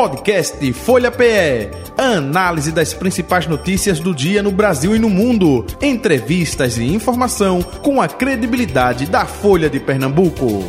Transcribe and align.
Podcast 0.00 0.72
Folha 0.72 1.10
PE. 1.10 1.68
Análise 1.98 2.72
das 2.72 2.94
principais 2.94 3.46
notícias 3.46 4.00
do 4.00 4.14
dia 4.14 4.42
no 4.42 4.50
Brasil 4.50 4.96
e 4.96 4.98
no 4.98 5.10
mundo. 5.10 5.66
Entrevistas 5.82 6.78
e 6.78 6.84
informação 6.84 7.60
com 7.60 8.00
a 8.00 8.08
credibilidade 8.08 9.04
da 9.04 9.26
Folha 9.26 9.68
de 9.68 9.78
Pernambuco. 9.78 10.62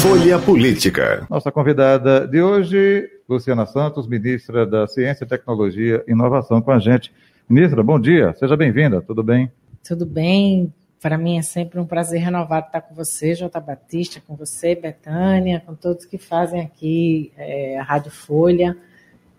Folha 0.00 0.38
Política. 0.38 1.26
Nossa 1.28 1.50
convidada 1.50 2.28
de 2.28 2.40
hoje, 2.40 3.10
Luciana 3.28 3.66
Santos, 3.66 4.06
ministra 4.06 4.64
da 4.64 4.86
Ciência, 4.86 5.26
Tecnologia 5.26 6.04
e 6.06 6.12
Inovação, 6.12 6.62
com 6.62 6.70
a 6.70 6.78
gente. 6.78 7.12
Ministra, 7.48 7.82
bom 7.82 7.98
dia, 7.98 8.32
seja 8.34 8.56
bem-vinda, 8.56 9.02
tudo 9.02 9.24
bem? 9.24 9.50
Tudo 9.82 10.06
bem, 10.06 10.72
para 11.04 11.18
mim 11.18 11.36
é 11.36 11.42
sempre 11.42 11.78
um 11.78 11.84
prazer 11.84 12.18
renovado 12.18 12.68
estar 12.68 12.80
com 12.80 12.94
você, 12.94 13.34
Jota 13.34 13.60
Batista, 13.60 14.22
com 14.26 14.34
você, 14.34 14.74
Betânia, 14.74 15.62
com 15.66 15.74
todos 15.74 16.06
que 16.06 16.16
fazem 16.16 16.62
aqui 16.62 17.30
é, 17.36 17.78
a 17.78 17.82
Rádio 17.82 18.10
Folha, 18.10 18.74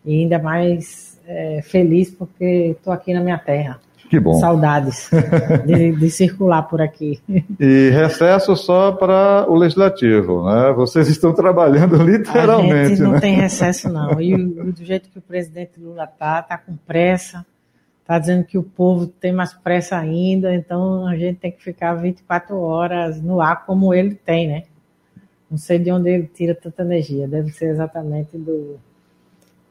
e 0.05 0.21
ainda 0.21 0.37
mais 0.37 1.19
é, 1.27 1.63
feliz 1.63 2.11
porque 2.11 2.75
estou 2.77 2.93
aqui 2.93 3.15
na 3.15 3.19
minha 3.19 3.39
terra. 3.39 3.79
Que 4.07 4.19
bom. 4.19 4.35
Saudades 4.35 5.09
de, 5.65 5.93
de, 5.93 6.11
circular 6.11 6.61
por 6.61 6.83
aqui. 6.83 7.19
E 7.59 7.89
recesso 7.89 8.55
só 8.55 8.91
para 8.91 9.47
o 9.49 9.55
legislativo, 9.55 10.45
né? 10.45 10.71
Vocês 10.73 11.07
estão 11.07 11.33
trabalhando 11.33 11.97
literalmente. 11.97 12.73
A 12.75 12.85
gente 12.89 13.01
não 13.01 13.11
né? 13.13 13.19
tem 13.19 13.33
recesso, 13.33 13.89
não. 13.89 14.21
E 14.21 14.37
do 14.37 14.85
jeito 14.85 15.09
que 15.09 15.17
o 15.17 15.21
presidente 15.21 15.79
Lula 15.79 16.03
está, 16.03 16.41
está 16.41 16.59
com 16.59 16.77
pressa, 16.85 17.43
está 18.05 18.19
dizendo 18.19 18.43
que 18.43 18.55
o 18.55 18.61
povo 18.61 19.07
tem 19.07 19.33
mais 19.33 19.51
pressa 19.51 19.97
ainda, 19.97 20.53
então 20.53 21.07
a 21.07 21.17
gente 21.17 21.39
tem 21.39 21.51
que 21.51 21.63
ficar 21.63 21.95
24 21.95 22.55
horas 22.55 23.19
no 23.19 23.41
ar 23.41 23.65
como 23.65 23.95
ele 23.95 24.13
tem, 24.13 24.47
né? 24.47 24.63
Não 25.49 25.57
sei 25.57 25.79
de 25.79 25.91
onde 25.91 26.09
ele 26.09 26.29
tira 26.31 26.53
tanta 26.53 26.83
energia, 26.83 27.27
deve 27.27 27.49
ser 27.49 27.65
exatamente 27.65 28.37
do, 28.37 28.77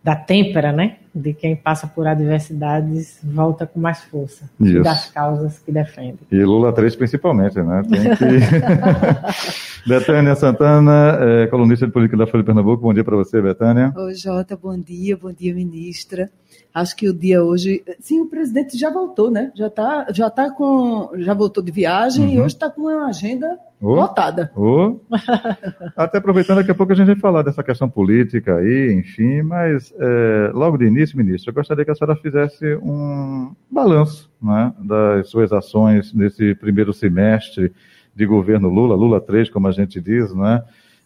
da 0.03 0.17
têmpera, 0.17 0.73
né? 0.73 0.97
De 1.15 1.33
quem 1.33 1.55
passa 1.55 1.87
por 1.87 2.09
adversidades 2.09 3.21
volta 3.23 3.69
com 3.69 3.79
mais 3.79 4.03
força 4.03 4.51
Isso. 4.61 4.83
das 4.83 5.13
causas 5.13 5.61
que 5.61 5.71
defende. 5.71 6.19
E 6.33 6.45
Lula 6.45 6.73
3 6.73 6.97
principalmente, 6.97 7.63
né? 7.63 7.83
Tem 7.89 8.17
que... 8.17 9.87
Betânia 9.87 10.35
Santana, 10.35 11.19
é, 11.21 11.47
colunista 11.47 11.87
de 11.87 11.93
política 11.93 12.17
da 12.17 12.27
Folha 12.27 12.43
de 12.43 12.47
Pernambuco. 12.47 12.83
Bom 12.83 12.93
dia 12.93 13.05
para 13.05 13.15
você, 13.15 13.41
Betânia. 13.41 13.93
Oi, 13.97 14.15
Jota, 14.15 14.57
bom 14.57 14.77
dia, 14.77 15.17
bom 15.17 15.33
dia, 15.33 15.55
ministra. 15.55 16.31
Acho 16.75 16.97
que 16.97 17.09
o 17.09 17.15
dia 17.15 17.43
hoje, 17.43 17.85
sim, 18.01 18.21
o 18.21 18.27
presidente 18.27 18.77
já 18.77 18.91
voltou, 18.91 19.31
né? 19.31 19.53
Já 19.55 19.71
tá, 19.71 20.07
já 20.13 20.29
tá 20.29 20.51
com, 20.51 21.11
já 21.19 21.33
voltou 21.33 21.63
de 21.63 21.71
viagem 21.71 22.25
uhum. 22.25 22.33
e 22.33 22.41
hoje 22.41 22.55
está 22.55 22.69
com 22.69 22.83
uma 22.83 23.07
agenda 23.07 23.59
oh. 23.81 23.95
lotada. 23.95 24.51
Oh. 24.57 24.99
Até 25.97 26.19
aproveitando, 26.19 26.57
daqui 26.57 26.73
a 26.73 26.75
pouco 26.75 26.93
a 26.93 26.97
gente 26.97 27.07
vai 27.07 27.17
falar 27.17 27.43
dessa 27.43 27.63
questão 27.63 27.89
política 27.89 28.57
aí, 28.57 28.93
enfim, 28.93 29.43
mas 29.43 29.95
é, 29.99 30.51
logo 30.53 30.77
de 30.77 30.87
início, 30.87 31.17
ministro, 31.17 31.51
eu 31.51 31.55
gostaria 31.55 31.85
que 31.85 31.93
a 31.93 31.95
senhora 31.95 32.17
fizesse 32.17 32.75
um 32.83 33.55
balanço 33.71 34.29
né, 34.43 34.73
das 34.81 35.31
suas 35.31 35.53
ações 35.53 36.13
nesse 36.13 36.57
primeiro 36.57 36.93
semestre 36.93 37.73
de 38.17 38.27
governo 38.27 38.69
Lula, 38.69 38.95
Lula 38.95 39.21
3, 39.21 39.51
como 39.51 39.69
a 39.69 39.73
gente 39.73 40.01
diz, 40.01 40.35
né? 40.35 40.63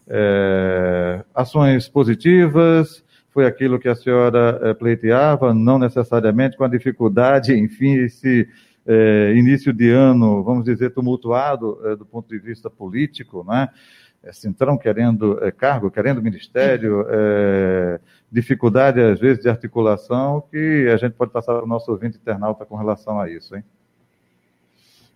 É, 0.07 1.23
ações 1.35 1.87
positivas, 1.87 3.03
foi 3.31 3.45
aquilo 3.45 3.79
que 3.79 3.87
a 3.87 3.95
senhora 3.95 4.59
é, 4.63 4.73
pleiteava, 4.73 5.53
não 5.53 5.77
necessariamente 5.77 6.57
com 6.57 6.63
a 6.63 6.67
dificuldade, 6.67 7.53
enfim, 7.53 7.95
esse 7.95 8.47
é, 8.85 9.33
início 9.35 9.71
de 9.71 9.89
ano, 9.89 10.43
vamos 10.43 10.65
dizer, 10.65 10.91
tumultuado 10.91 11.79
é, 11.85 11.95
do 11.95 12.05
ponto 12.05 12.27
de 12.27 12.39
vista 12.39 12.69
político, 12.69 13.45
né? 13.47 13.69
Centrão 14.33 14.77
querendo 14.77 15.39
cargo, 15.55 15.89
querendo 15.89 16.21
ministério, 16.21 17.05
dificuldade 18.29 18.99
às 18.99 19.17
vezes 19.17 19.41
de 19.41 19.47
articulação, 19.47 20.43
que 20.51 20.89
a 20.93 20.97
gente 20.97 21.13
pode 21.13 21.31
passar 21.31 21.53
para 21.53 21.63
o 21.63 21.67
nosso 21.67 21.89
ouvinte 21.89 22.17
internauta 22.17 22.65
com 22.65 22.75
relação 22.75 23.17
a 23.17 23.29
isso, 23.29 23.55
hein? 23.55 23.63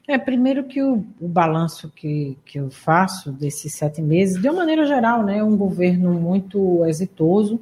É, 0.07 0.17
primeiro 0.17 0.65
que 0.65 0.81
o, 0.81 1.05
o 1.19 1.27
balanço 1.27 1.89
que, 1.89 2.37
que 2.45 2.59
eu 2.59 2.69
faço 2.69 3.31
desses 3.31 3.73
sete 3.73 4.01
meses, 4.01 4.41
de 4.41 4.49
uma 4.49 4.59
maneira 4.59 4.85
geral, 4.85 5.23
né, 5.23 5.41
um 5.43 5.55
governo 5.55 6.13
muito 6.13 6.85
exitoso, 6.85 7.59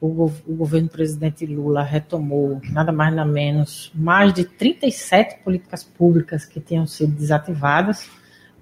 o, 0.00 0.30
o 0.46 0.54
governo 0.54 0.88
presidente 0.88 1.46
Lula 1.46 1.82
retomou 1.82 2.60
nada 2.70 2.92
mais 2.92 3.14
nada 3.14 3.30
menos 3.30 3.90
mais 3.94 4.32
de 4.32 4.44
37 4.44 5.42
políticas 5.42 5.82
públicas 5.82 6.44
que 6.44 6.60
tinham 6.60 6.86
sido 6.86 7.12
desativadas, 7.12 8.08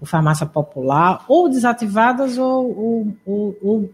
o 0.00 0.06
farmácia 0.06 0.47
popular, 0.47 1.25
ou 1.28 1.49
desativadas 1.49 2.39
ou, 2.39 2.78
ou, 2.78 3.17
ou, 3.27 3.59
ou, 3.62 3.91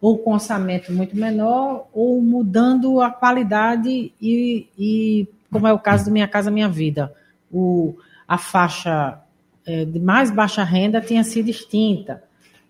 ou 0.00 0.18
com 0.18 0.32
orçamento 0.32 0.92
muito 0.92 1.16
menor, 1.16 1.86
ou 1.92 2.20
mudando 2.20 3.00
a 3.00 3.10
qualidade 3.10 4.12
e, 4.20 4.68
e 4.76 5.28
como 5.50 5.68
é 5.68 5.72
o 5.72 5.78
caso 5.78 6.06
do 6.06 6.10
Minha 6.10 6.26
Casa 6.26 6.50
Minha 6.50 6.68
Vida, 6.68 7.12
o, 7.50 7.94
a 8.26 8.38
faixa 8.38 9.20
é, 9.64 9.84
de 9.84 10.00
mais 10.00 10.30
baixa 10.30 10.64
renda 10.64 11.00
tinha 11.00 11.22
sido 11.22 11.48
extinta 11.48 12.22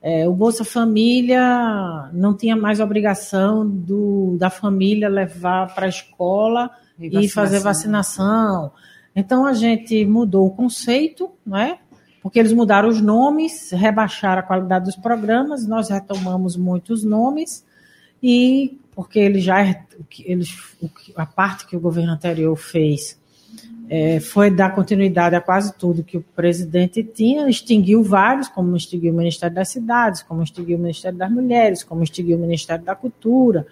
é, 0.02 0.28
o 0.28 0.32
Bolsa 0.34 0.64
Família 0.64 2.10
não 2.12 2.36
tinha 2.36 2.56
mais 2.56 2.80
obrigação 2.80 3.64
do, 3.64 4.36
da 4.36 4.50
família 4.50 5.08
levar 5.08 5.72
para 5.72 5.86
a 5.86 5.88
escola 5.88 6.70
e, 6.98 7.24
e 7.24 7.28
fazer 7.28 7.60
vacinação. 7.60 8.72
Então 9.14 9.46
a 9.46 9.52
gente 9.52 10.04
mudou 10.04 10.48
o 10.48 10.50
conceito, 10.50 11.30
não 11.46 11.56
é? 11.56 11.78
Porque 12.20 12.40
eles 12.40 12.52
mudaram 12.52 12.88
os 12.88 13.00
nomes, 13.00 13.70
rebaixaram 13.70 14.40
a 14.40 14.44
qualidade 14.44 14.86
dos 14.86 14.96
programas, 14.96 15.68
nós 15.68 15.88
retomamos 15.88 16.56
muitos 16.56 17.04
nomes 17.04 17.64
e 18.20 18.80
porque 18.96 19.20
eles 19.20 19.44
já 19.44 19.62
eles, 20.24 20.76
a 21.14 21.26
parte 21.26 21.66
que 21.66 21.76
o 21.76 21.80
governo 21.80 22.12
anterior 22.12 22.56
fez 22.56 23.21
é, 23.94 24.20
foi 24.20 24.50
dar 24.50 24.74
continuidade 24.74 25.36
a 25.36 25.40
quase 25.40 25.74
tudo 25.74 26.02
que 26.02 26.16
o 26.16 26.22
presidente 26.34 27.02
tinha, 27.02 27.46
extinguiu 27.48 28.02
vários, 28.02 28.48
como 28.48 28.74
extinguiu 28.74 29.12
o 29.12 29.16
Ministério 29.16 29.54
das 29.54 29.68
Cidades, 29.68 30.22
como 30.22 30.42
extinguiu 30.42 30.78
o 30.78 30.80
Ministério 30.80 31.18
das 31.18 31.30
Mulheres, 31.30 31.84
como 31.84 32.02
extinguiu 32.02 32.38
o 32.38 32.40
Ministério 32.40 32.82
da 32.82 32.94
Cultura, 32.94 33.66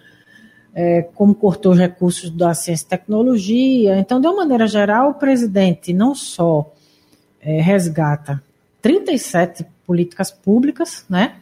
é, 0.75 1.01
como 1.15 1.33
cortou 1.33 1.71
os 1.71 1.79
recursos 1.79 2.29
da 2.29 2.53
ciência 2.53 2.85
e 2.85 2.89
tecnologia. 2.89 3.97
Então, 3.97 4.21
de 4.21 4.27
uma 4.27 4.37
maneira 4.37 4.67
geral, 4.67 5.09
o 5.09 5.13
presidente 5.15 5.91
não 5.91 6.13
só 6.13 6.71
é, 7.41 7.59
resgata 7.59 8.43
37 8.79 9.65
políticas 9.87 10.29
públicas, 10.29 11.03
né? 11.09 11.37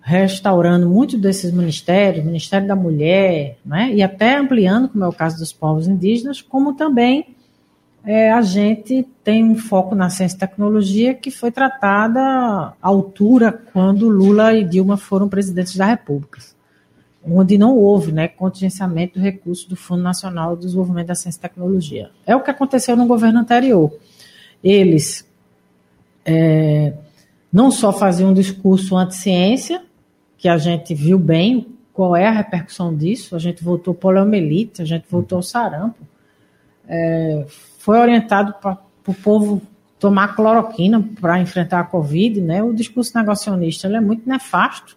restaurando 0.00 0.88
muitos 0.88 1.20
desses 1.20 1.52
ministérios, 1.52 2.24
Ministério 2.24 2.66
da 2.66 2.74
Mulher, 2.74 3.58
né, 3.62 3.92
e 3.92 4.02
até 4.02 4.36
ampliando, 4.36 4.88
como 4.88 5.04
é 5.04 5.08
o 5.08 5.12
caso 5.12 5.36
dos 5.36 5.52
povos 5.52 5.86
indígenas, 5.86 6.40
como 6.40 6.72
também 6.72 7.36
é, 8.10 8.32
a 8.32 8.40
gente 8.40 9.06
tem 9.22 9.44
um 9.44 9.54
foco 9.54 9.94
na 9.94 10.08
ciência 10.08 10.34
e 10.34 10.38
tecnologia 10.38 11.12
que 11.12 11.30
foi 11.30 11.52
tratada 11.52 12.18
à 12.18 12.74
altura 12.80 13.52
quando 13.52 14.08
Lula 14.08 14.54
e 14.54 14.64
Dilma 14.64 14.96
foram 14.96 15.28
presidentes 15.28 15.76
da 15.76 15.84
República, 15.84 16.40
onde 17.22 17.58
não 17.58 17.76
houve 17.76 18.10
né, 18.10 18.26
contingenciamento 18.26 19.18
do 19.18 19.22
recurso 19.22 19.68
do 19.68 19.76
Fundo 19.76 20.02
Nacional 20.02 20.56
de 20.56 20.62
Desenvolvimento 20.62 21.08
da 21.08 21.14
Ciência 21.14 21.38
e 21.38 21.42
Tecnologia. 21.42 22.10
É 22.26 22.34
o 22.34 22.42
que 22.42 22.50
aconteceu 22.50 22.96
no 22.96 23.06
governo 23.06 23.40
anterior. 23.40 23.92
Eles 24.64 25.28
é, 26.24 26.94
não 27.52 27.70
só 27.70 27.92
faziam 27.92 28.30
um 28.30 28.34
discurso 28.34 28.96
anti-ciência, 28.96 29.82
que 30.38 30.48
a 30.48 30.56
gente 30.56 30.94
viu 30.94 31.18
bem 31.18 31.76
qual 31.92 32.16
é 32.16 32.26
a 32.26 32.32
repercussão 32.32 32.96
disso, 32.96 33.36
a 33.36 33.38
gente 33.38 33.62
votou 33.62 33.92
poliomielite, 33.92 34.80
a 34.80 34.86
gente 34.86 35.04
votou 35.10 35.42
sarampo, 35.42 36.08
é, 36.88 37.44
foi 37.88 37.98
orientado 37.98 38.52
para 38.60 38.76
o 39.06 39.14
povo 39.14 39.62
tomar 39.98 40.36
cloroquina 40.36 41.02
para 41.18 41.40
enfrentar 41.40 41.80
a 41.80 41.84
Covid, 41.84 42.38
né? 42.38 42.62
O 42.62 42.74
discurso 42.74 43.16
negacionista 43.16 43.88
é 43.88 43.98
muito 43.98 44.28
nefasto. 44.28 44.94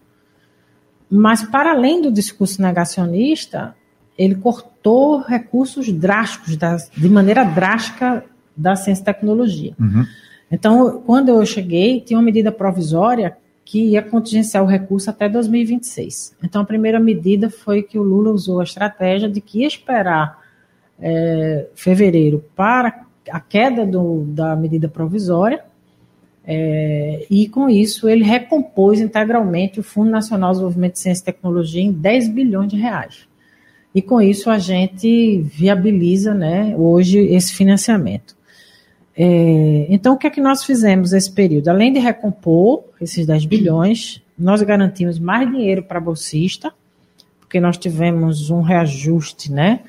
Mas, 1.09 1.41
para 1.41 1.71
além 1.71 2.01
do 2.01 2.11
discurso 2.11 2.61
negacionista, 2.61 3.73
ele 4.17 4.35
cortou 4.35 5.21
recursos 5.21 5.89
drásticos, 5.89 6.57
das, 6.57 6.91
de 6.93 7.07
maneira 7.07 7.45
drástica, 7.45 8.25
da 8.57 8.75
ciência 8.75 9.03
e 9.03 9.05
tecnologia. 9.05 9.73
Uhum. 9.79 10.05
Então, 10.51 11.01
quando 11.05 11.29
eu 11.29 11.45
cheguei, 11.45 12.01
tinha 12.01 12.19
uma 12.19 12.25
medida 12.25 12.51
provisória 12.51 13.37
que 13.63 13.91
ia 13.91 14.01
contingenciar 14.01 14.65
o 14.65 14.67
recurso 14.67 15.09
até 15.09 15.29
2026. 15.29 16.35
Então, 16.44 16.61
a 16.61 16.65
primeira 16.65 16.99
medida 16.99 17.49
foi 17.49 17.83
que 17.83 17.97
o 17.97 18.03
Lula 18.03 18.31
usou 18.31 18.59
a 18.59 18.65
estratégia 18.65 19.29
de 19.29 19.39
que 19.39 19.59
ia 19.59 19.67
esperar 19.67 20.40
é, 21.01 21.68
fevereiro 21.74 22.44
para 22.56 23.06
a 23.30 23.39
queda 23.39 23.86
do, 23.86 24.24
da 24.25 24.56
medida 24.56 24.88
provisória, 24.88 25.63
é, 26.44 27.25
e 27.30 27.48
com 27.48 27.69
isso 27.69 28.09
ele 28.09 28.24
recompôs 28.24 29.00
integralmente 29.00 29.80
o 29.80 29.83
Fundo 29.83 30.09
Nacional 30.09 30.50
de 30.50 30.56
Desenvolvimento 30.56 30.94
de 30.94 31.00
Ciência 31.00 31.21
e 31.21 31.25
Tecnologia 31.25 31.81
em 31.81 31.92
10 31.92 32.30
bilhões 32.30 32.71
de 32.71 32.77
reais. 32.77 33.27
E 33.94 34.01
com 34.01 34.21
isso 34.21 34.50
a 34.50 34.57
gente 34.57 35.42
viabiliza 35.42 36.33
né, 36.33 36.74
hoje 36.77 37.19
esse 37.19 37.54
financiamento. 37.54 38.36
É, 39.15 39.86
então, 39.89 40.13
o 40.13 40.18
que 40.18 40.25
é 40.25 40.30
que 40.30 40.42
nós 40.42 40.63
fizemos 40.63 41.12
nesse 41.12 41.31
período? 41.31 41.68
Além 41.68 41.92
de 41.92 42.00
recompor 42.00 42.86
esses 43.00 43.25
10 43.25 43.45
bilhões, 43.45 44.21
nós 44.38 44.62
garantimos 44.62 45.19
mais 45.19 45.50
dinheiro 45.50 45.83
para 45.83 46.00
bolsista, 46.00 46.74
porque 47.39 47.59
nós 47.59 47.77
tivemos 47.77 48.50
um 48.50 48.62
reajuste, 48.62 49.51
né? 49.51 49.81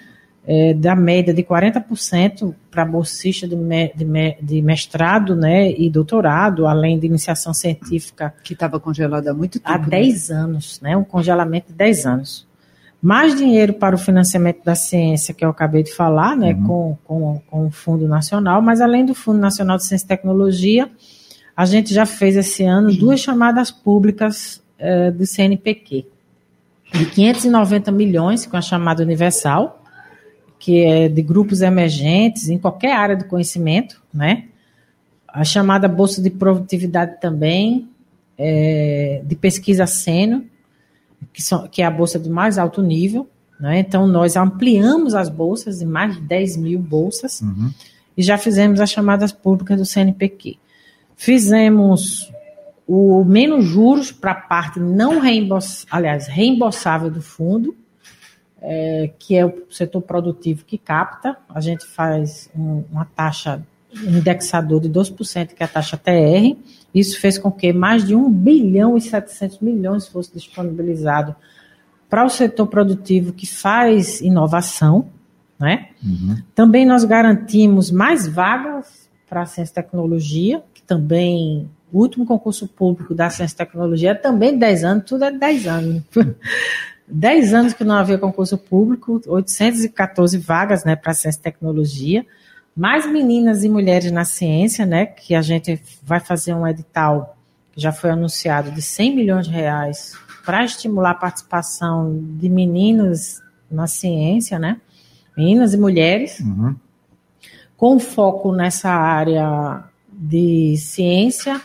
É, 0.45 0.75
da 0.75 0.97
média 0.97 1.33
de 1.33 1.45
40% 1.45 2.53
para 2.69 2.85
bolsista 2.85 3.47
de, 3.47 3.55
me, 3.55 3.93
de, 3.95 4.05
me, 4.05 4.37
de, 4.43 4.61
mestrado 4.61 5.37
né, 5.37 5.71
e 5.71 5.89
doutorado, 5.89 6.67
além 6.67 6.99
de 6.99 7.07
iniciação 7.07 7.55
científica. 7.55 8.35
Que 8.43 8.53
estava 8.53 8.81
congelada 8.81 9.31
há 9.31 9.35
muito 9.35 9.61
tempo. 9.61 9.71
Há 9.73 9.79
10 9.79 10.29
né? 10.29 10.37
anos, 10.37 10.81
né, 10.81 10.97
um 10.97 11.05
congelamento 11.05 11.69
de 11.69 11.75
10 11.75 12.07
anos. 12.07 12.49
Mais 13.01 13.37
dinheiro 13.37 13.75
para 13.75 13.95
o 13.95 13.99
financiamento 13.99 14.65
da 14.65 14.75
ciência, 14.75 15.33
que 15.33 15.45
eu 15.45 15.51
acabei 15.51 15.85
de 15.85 15.93
falar, 15.93 16.37
né, 16.37 16.55
uhum. 16.55 16.65
com, 16.65 16.99
com, 17.05 17.43
com 17.49 17.67
o 17.67 17.71
Fundo 17.71 18.09
Nacional, 18.09 18.61
mas 18.61 18.81
além 18.81 19.05
do 19.05 19.15
Fundo 19.15 19.39
Nacional 19.39 19.77
de 19.77 19.87
Ciência 19.87 20.07
e 20.07 20.09
Tecnologia, 20.09 20.91
a 21.57 21.65
gente 21.65 21.93
já 21.93 22.07
fez 22.07 22.37
esse 22.37 22.65
ano 22.65 22.95
duas 22.95 23.21
chamadas 23.21 23.71
públicas 23.71 24.63
uh, 24.79 25.13
do 25.13 25.27
CNPq, 25.27 26.07
de 26.93 27.07
590 27.07 27.91
milhões, 27.93 28.47
com 28.47 28.57
a 28.57 28.61
chamada 28.61 29.03
universal, 29.03 29.82
que 30.63 30.85
é 30.85 31.09
de 31.09 31.23
grupos 31.23 31.61
emergentes 31.61 32.49
em 32.49 32.57
qualquer 32.57 32.93
área 32.93 33.17
do 33.17 33.25
conhecimento, 33.25 34.01
né? 34.15 34.45
A 35.27 35.43
chamada 35.43 35.89
Bolsa 35.89 36.23
de 36.23 36.31
Produtividade 36.31 37.21
também, 37.21 37.89
é, 38.39 39.23
de 39.25 39.35
pesquisa 39.35 39.87
sênior, 39.87 40.41
que, 41.33 41.43
são, 41.43 41.67
que 41.67 41.83
é 41.83 41.85
a 41.85 41.91
bolsa 41.91 42.17
de 42.17 42.31
mais 42.31 42.59
alto 42.59 42.81
nível, 42.81 43.29
né? 43.59 43.81
Então, 43.81 44.07
nós 44.07 44.37
ampliamos 44.37 45.17
as 45.17 45.29
bolsas 45.29 45.83
em 45.83 45.85
mais 45.85 46.15
de 46.15 46.21
10 46.21 46.59
mil 46.59 46.79
bolsas 46.79 47.41
uhum. 47.41 47.73
e 48.17 48.23
já 48.23 48.39
fizemos 48.39 48.79
as 48.79 48.89
chamadas 48.89 49.33
públicas 49.33 49.77
do 49.77 49.85
CNPq. 49.85 50.59
Fizemos 51.17 52.33
o 52.87 53.25
menos 53.25 53.65
juros 53.65 54.13
para 54.13 54.31
a 54.31 54.37
parte 54.37 54.79
não 54.79 55.19
reembolsável, 55.19 55.89
aliás, 55.91 56.29
reembolsável 56.29 57.11
do 57.11 57.21
fundo, 57.21 57.75
é, 58.63 59.11
que 59.19 59.37
é 59.37 59.45
o 59.45 59.65
setor 59.71 60.01
produtivo 60.03 60.65
que 60.65 60.79
capta. 60.79 61.37
A 61.49 61.61
gente 61.61 61.85
faz 61.85 62.49
um, 62.57 62.85
uma 62.91 63.05
taxa 63.05 63.63
um 64.07 64.17
indexador 64.17 64.81
de 64.81 64.89
12%, 64.89 65.49
que 65.49 65.63
é 65.63 65.67
a 65.67 65.69
taxa 65.69 65.99
TR. 65.99 66.57
Isso 66.95 67.21
fez 67.21 67.39
com 67.39 67.51
que 67.51 67.73
mais 67.73 68.07
de 68.07 68.15
1 68.15 68.31
bilhão 68.31 68.97
e 68.97 69.01
700 69.01 69.61
milhões 69.61 70.09
fosse 70.09 70.33
disponibilizado 70.33 71.35
para 72.09 72.25
o 72.25 72.31
setor 72.31 72.67
produtivo 72.67 73.33
que 73.33 73.47
faz 73.47 74.21
inovação. 74.21 75.07
Né? 75.59 75.89
Uhum. 76.03 76.37
Também 76.55 76.87
nós 76.87 77.05
garantimos 77.05 77.91
mais 77.91 78.27
vagas 78.27 79.09
para 79.29 79.43
a 79.43 79.47
ciência 79.47 79.73
e 79.73 79.75
tecnologia, 79.75 80.63
que 80.75 80.83
também 80.83 81.69
o 81.93 81.99
último 81.99 82.25
concurso 82.25 82.67
público 82.67 83.15
da 83.15 83.29
ciência 83.31 83.55
e 83.55 83.59
tecnologia 83.59 84.11
é 84.11 84.15
também 84.15 84.59
10 84.59 84.85
anos, 84.85 85.05
tudo 85.05 85.25
é 85.25 85.31
10 85.31 85.67
anos. 85.67 86.03
10 87.09 87.55
anos 87.55 87.73
que 87.73 87.85
não 87.85 87.97
havia 87.97 88.19
concurso 88.19 88.57
público, 88.57 89.21
814 89.27 90.39
vagas 90.39 90.85
né, 90.85 90.97
para 90.97 91.13
ciência 91.13 91.39
e 91.39 91.43
tecnologia, 91.43 92.27
mais 92.75 93.11
meninas 93.11 93.65
e 93.65 93.69
mulheres 93.69 94.11
na 94.11 94.25
ciência, 94.25 94.87
né, 94.87 95.07
que 95.07 95.35
a 95.35 95.43
gente 95.43 95.81
vai 96.03 96.21
fazer 96.21 96.55
um 96.55 96.67
edital 96.67 97.37
que 97.73 97.81
já 97.81 97.93
foi 97.93 98.11
anunciado 98.11 98.71
de 98.71 98.81
100 98.81 99.17
milhões 99.17 99.47
de 99.47 99.53
reais 99.53 100.15
para 100.45 100.65
estimular 100.65 101.11
a 101.11 101.15
participação 101.15 102.19
de 102.39 102.49
meninas 102.49 103.43
na 103.71 103.87
ciência, 103.87 104.59
né, 104.59 104.81
meninas 105.37 105.75
e 105.75 105.79
mulheres, 105.79 106.41
uhum. 106.41 106.75
com 107.77 107.99
foco 107.99 108.53
nessa 108.53 108.91
área 108.91 109.85
de 110.11 110.77
ciência, 110.77 111.61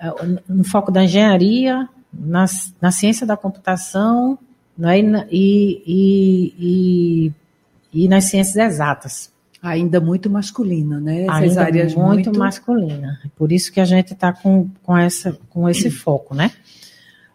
eh, 0.00 0.12
no 0.48 0.64
foco 0.64 0.90
da 0.90 1.04
engenharia, 1.04 1.88
na, 2.12 2.46
na 2.80 2.90
ciência 2.90 3.26
da 3.26 3.36
computação 3.36 4.38
né, 4.76 4.98
e, 5.30 5.82
e, 5.86 6.54
e, 6.58 7.32
e 8.04 8.08
nas 8.08 8.24
ciências 8.24 8.56
exatas. 8.56 9.34
Ainda 9.62 10.00
muito 10.00 10.28
masculina, 10.28 11.00
né? 11.00 11.22
Essas 11.22 11.42
Ainda 11.42 11.62
áreas 11.62 11.94
muito, 11.94 12.26
muito 12.26 12.38
masculina. 12.38 13.18
Por 13.36 13.50
isso 13.50 13.72
que 13.72 13.80
a 13.80 13.84
gente 13.84 14.12
está 14.12 14.32
com, 14.32 14.68
com, 14.82 14.96
essa, 14.96 15.36
com 15.48 15.68
esse 15.68 15.90
foco, 15.90 16.34
né? 16.34 16.52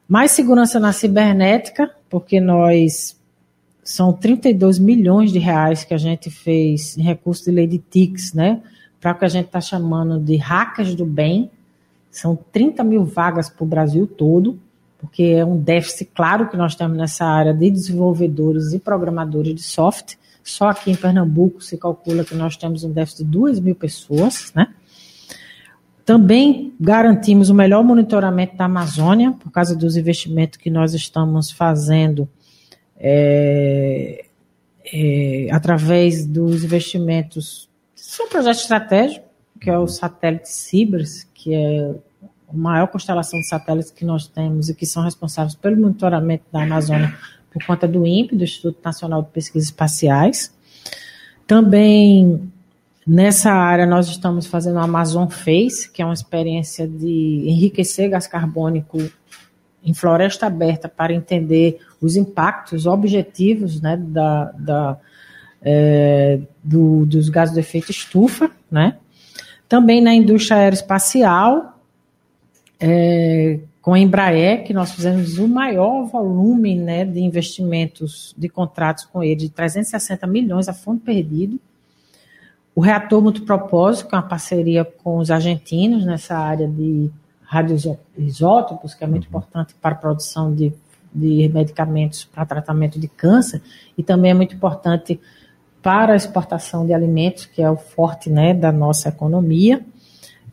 Mais 0.07 0.31
segurança 0.31 0.79
na 0.79 0.93
cibernética, 0.93 1.89
porque 2.09 2.39
nós 2.39 3.19
são 3.83 4.13
32 4.13 4.77
milhões 4.77 5.31
de 5.31 5.39
reais 5.39 5.83
que 5.83 5.93
a 5.93 5.97
gente 5.97 6.29
fez 6.29 6.97
em 6.97 7.01
recurso 7.01 7.45
de 7.45 7.51
lei 7.51 7.67
de 7.67 7.79
TICs, 7.79 8.33
né? 8.33 8.61
Para 8.99 9.11
o 9.11 9.15
que 9.15 9.25
a 9.25 9.29
gente 9.29 9.47
está 9.47 9.59
chamando 9.59 10.19
de 10.19 10.35
hackers 10.35 10.93
do 10.93 11.05
bem. 11.05 11.49
São 12.09 12.37
30 12.51 12.83
mil 12.83 13.03
vagas 13.03 13.49
para 13.49 13.63
o 13.63 13.67
Brasil 13.67 14.05
todo 14.05 14.59
porque 15.01 15.23
é 15.23 15.43
um 15.43 15.57
déficit 15.57 16.11
claro 16.13 16.47
que 16.47 16.55
nós 16.55 16.75
temos 16.75 16.95
nessa 16.95 17.25
área 17.25 17.53
de 17.53 17.71
desenvolvedores 17.71 18.71
e 18.71 18.79
programadores 18.79 19.55
de 19.55 19.63
software. 19.63 20.17
Só 20.43 20.69
aqui 20.69 20.91
em 20.91 20.95
Pernambuco 20.95 21.61
se 21.61 21.75
calcula 21.77 22.23
que 22.23 22.35
nós 22.35 22.55
temos 22.55 22.83
um 22.83 22.91
déficit 22.91 23.23
de 23.23 23.31
2 23.31 23.59
mil 23.59 23.75
pessoas, 23.75 24.53
né? 24.55 24.67
Também 26.05 26.73
garantimos 26.79 27.49
o 27.49 27.53
melhor 27.53 27.83
monitoramento 27.83 28.55
da 28.55 28.65
Amazônia, 28.65 29.31
por 29.31 29.51
causa 29.51 29.75
dos 29.75 29.95
investimentos 29.95 30.57
que 30.57 30.69
nós 30.69 30.93
estamos 30.93 31.51
fazendo 31.51 32.27
é, 32.97 34.25
é, 34.93 35.47
através 35.51 36.25
dos 36.25 36.63
investimentos. 36.63 37.69
São 37.95 38.27
projetos 38.29 38.61
estratégicos, 38.61 39.29
que 39.59 39.69
é 39.69 39.77
o 39.77 39.87
satélite 39.87 40.49
Cibers, 40.49 41.27
que 41.33 41.53
é 41.53 41.95
maior 42.53 42.87
constelação 42.87 43.39
de 43.39 43.47
satélites 43.47 43.91
que 43.91 44.05
nós 44.05 44.27
temos 44.27 44.69
e 44.69 44.75
que 44.75 44.85
são 44.85 45.03
responsáveis 45.03 45.55
pelo 45.55 45.79
monitoramento 45.79 46.43
da 46.51 46.63
Amazônia 46.63 47.13
por 47.51 47.65
conta 47.65 47.87
do 47.87 48.05
INPE, 48.05 48.35
do 48.35 48.43
Instituto 48.43 48.79
Nacional 48.83 49.23
de 49.23 49.29
Pesquisas 49.29 49.69
Espaciais. 49.69 50.53
Também 51.45 52.51
nessa 53.05 53.51
área 53.51 53.85
nós 53.85 54.07
estamos 54.07 54.47
fazendo 54.47 54.75
o 54.75 54.79
Amazon 54.79 55.27
Face, 55.27 55.91
que 55.91 56.01
é 56.01 56.05
uma 56.05 56.13
experiência 56.13 56.87
de 56.87 57.43
enriquecer 57.47 58.09
gás 58.09 58.27
carbônico 58.27 58.97
em 59.83 59.93
floresta 59.93 60.45
aberta 60.45 60.87
para 60.87 61.13
entender 61.13 61.79
os 61.99 62.15
impactos 62.15 62.85
objetivos 62.85 63.81
né, 63.81 63.97
da, 63.97 64.45
da 64.51 64.99
é, 65.61 66.39
do, 66.63 67.05
dos 67.05 67.29
gases 67.29 67.53
de 67.53 67.59
efeito 67.59 67.91
estufa, 67.91 68.49
né? 68.69 68.97
Também 69.69 70.01
na 70.01 70.13
indústria 70.13 70.57
aeroespacial, 70.57 71.70
é, 72.81 73.59
com 73.79 73.93
a 73.93 73.99
Embraer, 73.99 74.63
que 74.63 74.73
nós 74.73 74.91
fizemos 74.91 75.37
o 75.37 75.47
maior 75.47 76.05
volume 76.05 76.75
né, 76.75 77.05
de 77.05 77.19
investimentos, 77.19 78.33
de 78.35 78.49
contratos 78.49 79.05
com 79.05 79.23
ele, 79.23 79.35
de 79.35 79.49
360 79.49 80.25
milhões 80.25 80.67
a 80.67 80.73
fundo 80.73 80.99
perdido. 80.99 81.59
O 82.73 82.81
reator 82.81 83.21
multipropósito, 83.21 84.09
que 84.09 84.15
é 84.15 84.17
uma 84.17 84.27
parceria 84.27 84.83
com 84.83 85.17
os 85.17 85.29
argentinos 85.29 86.05
nessa 86.05 86.35
área 86.35 86.67
de 86.67 87.11
radioisótopos, 87.43 88.95
que 88.95 89.03
é 89.03 89.07
muito 89.07 89.27
importante 89.27 89.75
para 89.79 89.91
a 89.91 89.97
produção 89.97 90.53
de, 90.55 90.73
de 91.13 91.49
medicamentos 91.53 92.23
para 92.23 92.45
tratamento 92.45 92.99
de 92.99 93.07
câncer, 93.07 93.61
e 93.97 94.01
também 94.01 94.31
é 94.31 94.33
muito 94.33 94.55
importante 94.55 95.19
para 95.83 96.13
a 96.13 96.15
exportação 96.15 96.85
de 96.85 96.93
alimentos, 96.93 97.45
que 97.45 97.61
é 97.61 97.69
o 97.69 97.75
forte 97.75 98.29
né, 98.29 98.53
da 98.53 98.71
nossa 98.71 99.09
economia. 99.09 99.83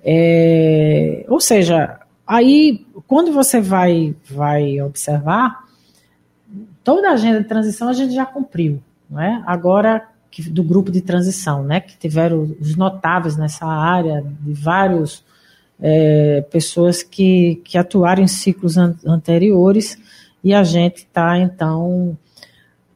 É, 0.03 1.25
ou 1.29 1.41
seja, 1.41 2.01
Aí, 2.29 2.87
quando 3.07 3.33
você 3.33 3.59
vai, 3.59 4.15
vai 4.31 4.83
observar, 4.83 5.65
toda 6.85 7.09
a 7.09 7.13
agenda 7.13 7.41
de 7.41 7.49
transição 7.49 7.89
a 7.89 7.95
gente 7.95 8.15
já 8.15 8.27
cumpriu, 8.27 8.83
não 9.09 9.19
é? 9.19 9.43
Agora, 9.47 10.07
que, 10.31 10.43
do 10.43 10.63
grupo 10.63 10.91
de 10.93 11.01
transição, 11.01 11.63
né, 11.63 11.81
que 11.81 11.97
tiveram 11.97 12.55
os 12.61 12.77
notáveis 12.77 13.39
nessa 13.39 13.65
área, 13.65 14.23
de 14.43 14.53
vários 14.53 15.25
é, 15.81 16.45
pessoas 16.51 17.03
que, 17.03 17.63
que 17.65 17.79
atuaram 17.79 18.23
em 18.23 18.29
ciclos 18.29 18.77
an 18.77 18.95
anteriores, 19.07 19.97
e 20.45 20.53
a 20.53 20.63
gente 20.63 20.99
está, 20.99 21.39
então, 21.39 22.15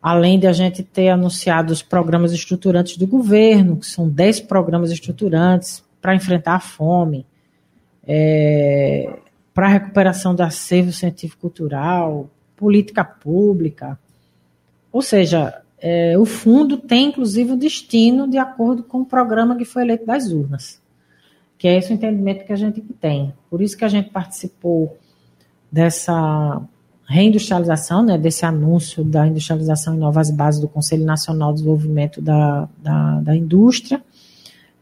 além 0.03 0.39
de 0.39 0.47
a 0.47 0.53
gente 0.53 0.83
ter 0.83 1.09
anunciado 1.09 1.73
os 1.73 1.81
programas 1.81 2.33
estruturantes 2.33 2.99
do 2.99 3.07
governo, 3.07 3.79
que 3.79 3.87
são 3.87 4.07
10 4.11 4.41
programas 4.41 4.91
estruturantes 4.91 5.83
para 6.03 6.15
enfrentar 6.15 6.57
a 6.57 6.61
fome, 6.61 7.25
é, 8.07 9.19
para 9.54 9.66
a 9.66 9.71
recuperação 9.71 10.35
do 10.35 10.42
acervo 10.42 10.92
científico-cultural, 10.92 12.30
política 12.56 13.04
pública. 13.04 13.99
Ou 14.90 15.02
seja, 15.02 15.62
é, 15.78 16.16
o 16.16 16.25
fundo 16.25 16.78
tem 16.78 17.09
inclusive 17.09 17.52
o 17.52 17.56
destino 17.56 18.28
de 18.28 18.38
acordo 18.38 18.82
com 18.82 19.00
o 19.00 19.06
programa 19.06 19.56
que 19.56 19.64
foi 19.64 19.82
eleito 19.82 20.06
das 20.06 20.30
urnas, 20.30 20.80
que 21.59 21.66
é 21.66 21.76
esse 21.76 21.92
o 21.92 21.94
entendimento 21.94 22.44
que 22.44 22.52
a 22.52 22.56
gente 22.56 22.80
tem. 22.80 23.32
Por 23.50 23.61
isso 23.61 23.76
que 23.76 23.85
a 23.85 23.88
gente 23.88 24.11
participou 24.11 24.97
dessa 25.71 26.62
reindustrialização, 27.09 28.02
né, 28.02 28.16
desse 28.16 28.47
anúncio 28.47 29.04
da 29.04 29.26
industrialização 29.26 29.94
em 29.94 29.99
novas 29.99 30.30
bases 30.30 30.61
do 30.61 30.68
Conselho 30.68 31.04
Nacional 31.04 31.50
de 31.50 31.56
Desenvolvimento 31.56 32.23
da, 32.23 32.68
da, 32.78 33.21
da 33.21 33.37
Indústria. 33.37 34.02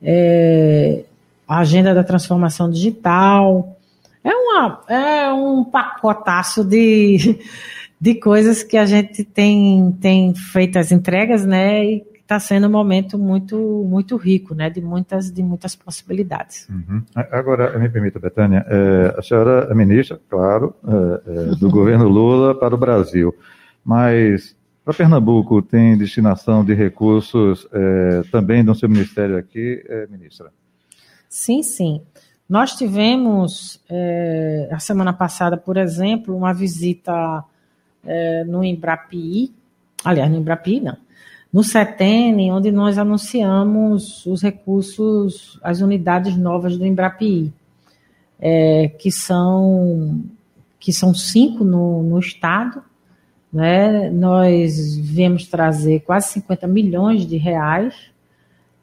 É, 0.03 1.05
a 1.49 1.59
agenda 1.59 1.93
da 1.93 2.05
transformação 2.05 2.71
digital. 2.71 3.77
É, 4.23 4.35
uma, 4.35 4.83
é 4.89 5.33
um 5.33 5.65
pacotaço 5.65 6.65
de, 6.65 7.39
de 8.01 8.15
coisas 8.17 8.63
que 8.63 8.77
a 8.77 8.85
gente 8.85 9.25
tem, 9.25 9.93
tem 10.01 10.35
feito 10.35 10.79
as 10.79 10.93
entregas, 10.93 11.45
né? 11.45 11.85
E 11.85 12.11
está 12.31 12.39
sendo 12.39 12.69
um 12.69 12.71
momento 12.71 13.19
muito, 13.19 13.57
muito 13.89 14.17
rico, 14.17 14.55
né? 14.55 14.71
De 14.71 14.81
muitas, 14.81 15.33
de 15.33 15.43
muitas 15.43 15.75
possibilidades. 15.75 16.69
Uhum. 16.69 17.03
Agora, 17.15 17.77
me 17.77 17.89
permita, 17.89 18.21
Betânia, 18.21 18.65
é, 18.69 19.15
a 19.19 19.23
senhora 19.23 19.67
é 19.69 19.75
ministra, 19.75 20.21
claro, 20.29 20.75
é, 20.87 21.53
é, 21.53 21.57
do 21.57 21.69
governo 21.71 22.09
Lula 22.09 22.55
para 22.55 22.75
o 22.75 22.79
Brasil, 22.79 23.35
mas 23.85 24.55
para 24.85 24.95
Pernambuco 24.95 25.61
tem 25.61 25.99
destinação 25.99 26.65
de 26.65 26.73
recursos 26.75 27.69
também 28.33 28.63
no 28.63 28.75
seu 28.75 28.89
ministério 28.89 29.37
aqui, 29.37 29.85
ministra? 30.11 30.51
Sim, 31.29 31.63
sim. 31.63 32.03
Nós 32.51 32.75
tivemos, 32.75 33.81
é, 33.89 34.69
a 34.73 34.81
semana 34.81 35.13
passada, 35.13 35.57
por 35.57 35.77
exemplo, 35.77 36.37
uma 36.37 36.53
visita 36.53 37.45
é, 38.05 38.43
no 38.43 38.65
Embrapi, 38.65 39.55
aliás, 40.05 40.29
no 40.29 40.37
Embrapi 40.37 40.81
não, 40.81 40.97
no 41.53 41.63
CETEN, 41.63 42.51
onde 42.51 42.73
nós 42.73 42.99
anunciamos 42.99 44.27
os 44.27 44.43
recursos, 44.43 45.61
as 45.63 45.81
unidades 45.81 46.37
novas 46.37 46.77
do 46.77 46.85
Embrapi, 46.85 47.53
é, 48.41 48.89
que, 48.99 49.13
são, 49.13 50.21
que 50.81 50.93
são 50.93 51.15
cinco 51.15 51.63
no, 51.63 52.03
no 52.03 52.19
estado, 52.19 52.83
né? 53.53 54.11
nós 54.11 54.97
viemos 54.97 55.47
trazer 55.47 56.01
quase 56.01 56.33
50 56.33 56.67
milhões 56.67 57.25
de 57.25 57.37
reais 57.37 58.10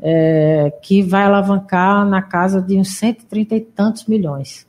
é, 0.01 0.71
que 0.81 1.01
vai 1.01 1.23
alavancar 1.23 2.07
na 2.07 2.21
casa 2.21 2.61
de 2.61 2.77
uns 2.77 2.97
130 2.97 3.55
e 3.55 3.61
tantos 3.61 4.05
milhões. 4.05 4.67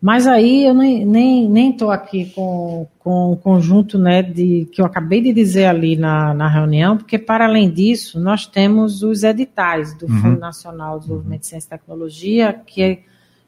Mas 0.00 0.26
aí 0.26 0.64
eu 0.66 0.74
nem 0.74 0.98
estou 0.98 1.12
nem, 1.12 1.48
nem 1.48 1.76
aqui 1.90 2.26
com, 2.34 2.86
com 2.98 3.32
o 3.32 3.36
conjunto 3.36 3.98
né, 3.98 4.22
de, 4.22 4.68
que 4.70 4.80
eu 4.80 4.84
acabei 4.84 5.20
de 5.20 5.32
dizer 5.32 5.66
ali 5.66 5.96
na, 5.96 6.34
na 6.34 6.48
reunião, 6.48 6.96
porque, 6.96 7.18
para 7.18 7.46
além 7.46 7.70
disso, 7.70 8.20
nós 8.20 8.46
temos 8.46 9.02
os 9.02 9.24
editais 9.24 9.96
do 9.96 10.06
uhum. 10.06 10.20
Fundo 10.20 10.38
Nacional 10.38 10.96
de 10.96 11.06
Desenvolvimento 11.06 11.40
de 11.40 11.46
Ciência 11.46 11.66
e 11.66 11.70
Tecnologia, 11.70 12.52
que, 12.66 13.00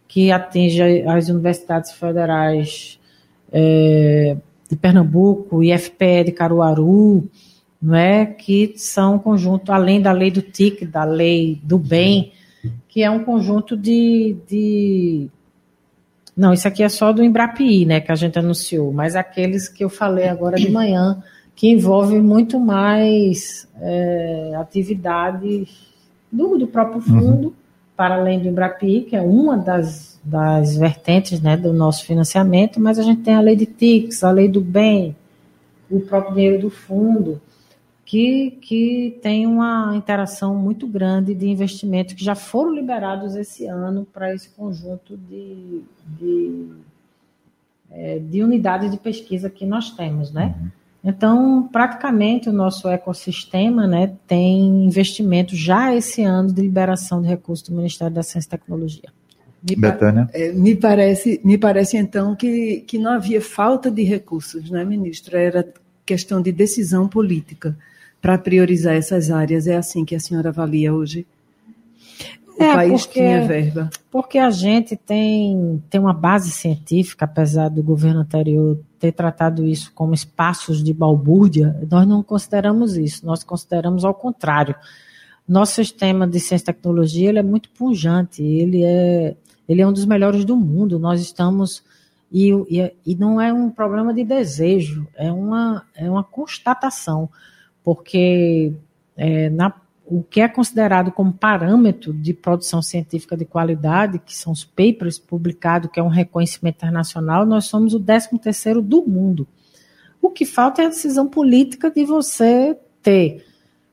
que 0.08 0.32
atinge 0.32 1.02
as 1.02 1.28
universidades 1.28 1.92
federais 1.92 2.98
é, 3.52 4.37
de 4.68 4.76
Pernambuco, 4.76 5.62
IFPE 5.62 6.25
de 6.25 6.32
Caruaru, 6.32 7.28
não 7.80 7.94
é? 7.94 8.26
que 8.26 8.75
são 8.76 9.14
um 9.14 9.18
conjunto, 9.18 9.73
além 9.73 10.00
da 10.00 10.12
lei 10.12 10.30
do 10.30 10.42
TIC, 10.42 10.85
da 10.85 11.04
lei 11.04 11.61
do 11.62 11.78
bem, 11.78 12.32
que 12.88 13.02
é 13.02 13.11
um 13.11 13.25
conjunto 13.25 13.76
de, 13.76 14.37
de. 14.49 15.28
Não, 16.37 16.52
isso 16.52 16.66
aqui 16.66 16.82
é 16.82 16.88
só 16.88 17.12
do 17.12 17.23
Embrapi, 17.23 17.85
né, 17.85 18.00
que 18.00 18.12
a 18.12 18.14
gente 18.14 18.38
anunciou, 18.38 18.92
mas 18.92 19.16
aqueles 19.16 19.68
que 19.68 19.85
eu 19.85 19.88
falei 19.88 20.28
agora 20.28 20.56
de 20.56 20.70
manhã, 20.70 21.23
que 21.54 21.68
envolvem 21.68 22.20
muito 22.20 22.61
mais 22.61 23.68
é, 23.80 24.54
atividades 24.56 25.68
do, 26.30 26.58
do 26.58 26.66
próprio 26.66 26.99
uhum. 26.99 27.20
fundo, 27.20 27.49
uhum. 27.49 27.54
para 27.97 28.16
além 28.16 28.38
do 28.38 28.49
Embrapi, 28.49 29.02
que 29.02 29.16
é 29.16 29.20
uma 29.20 29.56
das, 29.56 30.20
das 30.23 30.76
vertentes 30.76 31.40
né, 31.40 31.56
do 31.56 31.73
nosso 31.73 32.04
financiamento, 32.04 32.80
mas 32.80 32.99
a 32.99 33.02
gente 33.02 33.23
tem 33.23 33.35
a 33.35 33.40
lei 33.40 33.56
de 33.56 33.66
TICs, 33.66 34.23
a 34.23 34.30
lei 34.30 34.49
do 34.49 34.61
bem, 34.61 35.16
o 35.90 36.00
próprio 36.00 36.35
dinheiro 36.35 36.61
do 36.61 36.70
fundo 36.70 37.40
que, 38.08 38.52
que 38.62 39.18
tem 39.20 39.46
uma 39.46 39.94
interação 39.94 40.54
muito 40.54 40.86
grande 40.86 41.34
de 41.34 41.46
investimentos 41.46 42.14
que 42.14 42.24
já 42.24 42.34
foram 42.34 42.74
liberados 42.74 43.36
esse 43.36 43.66
ano 43.66 44.06
para 44.10 44.34
esse 44.34 44.48
conjunto 44.48 45.14
de, 45.14 45.82
de, 46.18 46.68
é, 47.90 48.18
de, 48.18 48.42
unidades 48.42 48.90
de 48.90 48.96
pesquisa 48.96 49.50
que 49.50 49.66
nós 49.66 49.90
temos, 49.90 50.32
né? 50.32 50.54
Uhum. 50.58 50.68
Então, 51.04 51.68
praticamente 51.70 52.48
o 52.48 52.52
nosso 52.52 52.88
ecossistema 52.88 53.86
né, 53.86 54.16
tem 54.26 54.86
investimento 54.86 55.54
já 55.54 55.94
esse 55.94 56.22
ano 56.22 56.50
de 56.50 56.62
liberação 56.62 57.20
de 57.20 57.28
recursos 57.28 57.68
do 57.68 57.76
Ministério 57.76 58.14
da 58.14 58.22
Ciência 58.22 58.48
e 58.48 58.50
Tecnologia. 58.50 59.12
Me, 59.62 59.76
Betânia? 59.76 60.30
É, 60.32 60.50
me, 60.50 60.74
parece, 60.74 61.42
me 61.44 61.58
parece, 61.58 61.98
então, 61.98 62.34
que, 62.34 62.80
que 62.86 62.96
não 62.96 63.12
havia 63.12 63.42
falta 63.42 63.90
de 63.90 64.02
recursos, 64.02 64.70
né, 64.70 64.82
ministro? 64.82 65.36
Era 65.36 65.70
questão 66.06 66.40
de 66.40 66.50
decisão 66.50 67.06
política 67.06 67.76
para 68.20 68.38
priorizar 68.38 68.94
essas 68.94 69.30
áreas. 69.30 69.66
É 69.66 69.76
assim 69.76 70.04
que 70.04 70.14
a 70.14 70.20
senhora 70.20 70.48
avalia 70.50 70.92
hoje? 70.94 71.26
O 72.58 72.62
é, 72.62 72.75
país 72.75 73.06
porque, 73.06 73.20
tinha 73.20 73.46
verba. 73.46 73.90
Porque 74.10 74.38
a 74.38 74.50
gente 74.50 74.96
tem, 74.96 75.82
tem 75.88 76.00
uma 76.00 76.12
base 76.12 76.50
científica, 76.50 77.25
apesar 77.25 77.68
do 77.68 77.82
governo 77.82 78.20
anterior 78.20 78.80
ter 78.98 79.12
tratado 79.12 79.64
isso 79.64 79.92
como 79.94 80.12
espaços 80.12 80.82
de 80.82 80.92
balbúrdia, 80.92 81.80
nós 81.88 82.06
não 82.06 82.20
consideramos 82.20 82.96
isso, 82.96 83.25
nós 83.25 83.44
consideramos 83.44 84.04
ao 84.04 84.12
contrário. 84.12 84.75
Nosso 85.46 85.75
sistema 85.75 86.26
de 86.26 86.40
ciência 86.40 86.64
e 86.64 86.66
tecnologia 86.66 87.28
ele 87.28 87.38
é 87.38 87.44
muito 87.44 87.70
pujante, 87.70 88.42
ele 88.42 88.82
é, 88.82 89.37
ele 89.68 89.80
é 89.80 89.87
um 89.87 89.92
dos 89.92 90.04
melhores 90.04 90.44
do 90.44 90.56
mundo. 90.56 90.98
Nós 90.98 91.20
estamos. 91.20 91.82
E, 92.30 92.50
e, 92.68 92.92
e 93.06 93.14
não 93.14 93.40
é 93.40 93.52
um 93.52 93.70
problema 93.70 94.12
de 94.12 94.22
desejo, 94.25 95.06
é 95.14 95.32
uma, 95.32 95.87
é 95.94 96.10
uma 96.10 96.22
constatação 96.22 97.30
porque 97.88 98.75
é, 99.16 99.49
na, 99.49 99.73
o 100.04 100.23
que 100.23 100.42
é 100.42 100.49
considerado 100.49 101.11
como 101.11 101.33
parâmetro 101.33 102.12
de 102.12 102.35
produção 102.35 102.83
científica 102.83 103.35
de 103.35 103.47
qualidade, 103.47 104.18
que 104.18 104.37
são 104.37 104.52
os 104.52 104.62
papers 104.62 105.18
publicados, 105.18 105.90
que 105.90 105.99
é 105.99 106.02
um 106.02 106.09
reconhecimento 106.09 106.76
internacional, 106.76 107.47
nós 107.47 107.64
somos 107.64 107.95
o 107.95 108.00
13º 108.00 108.83
do 108.83 109.07
mundo. 109.07 109.49
O 110.21 110.28
que 110.28 110.45
falta 110.45 110.83
é 110.83 110.85
a 110.85 110.90
decisão 110.90 111.28
política 111.28 111.90
de 111.90 112.04
você 112.04 112.76
ter 113.02 113.47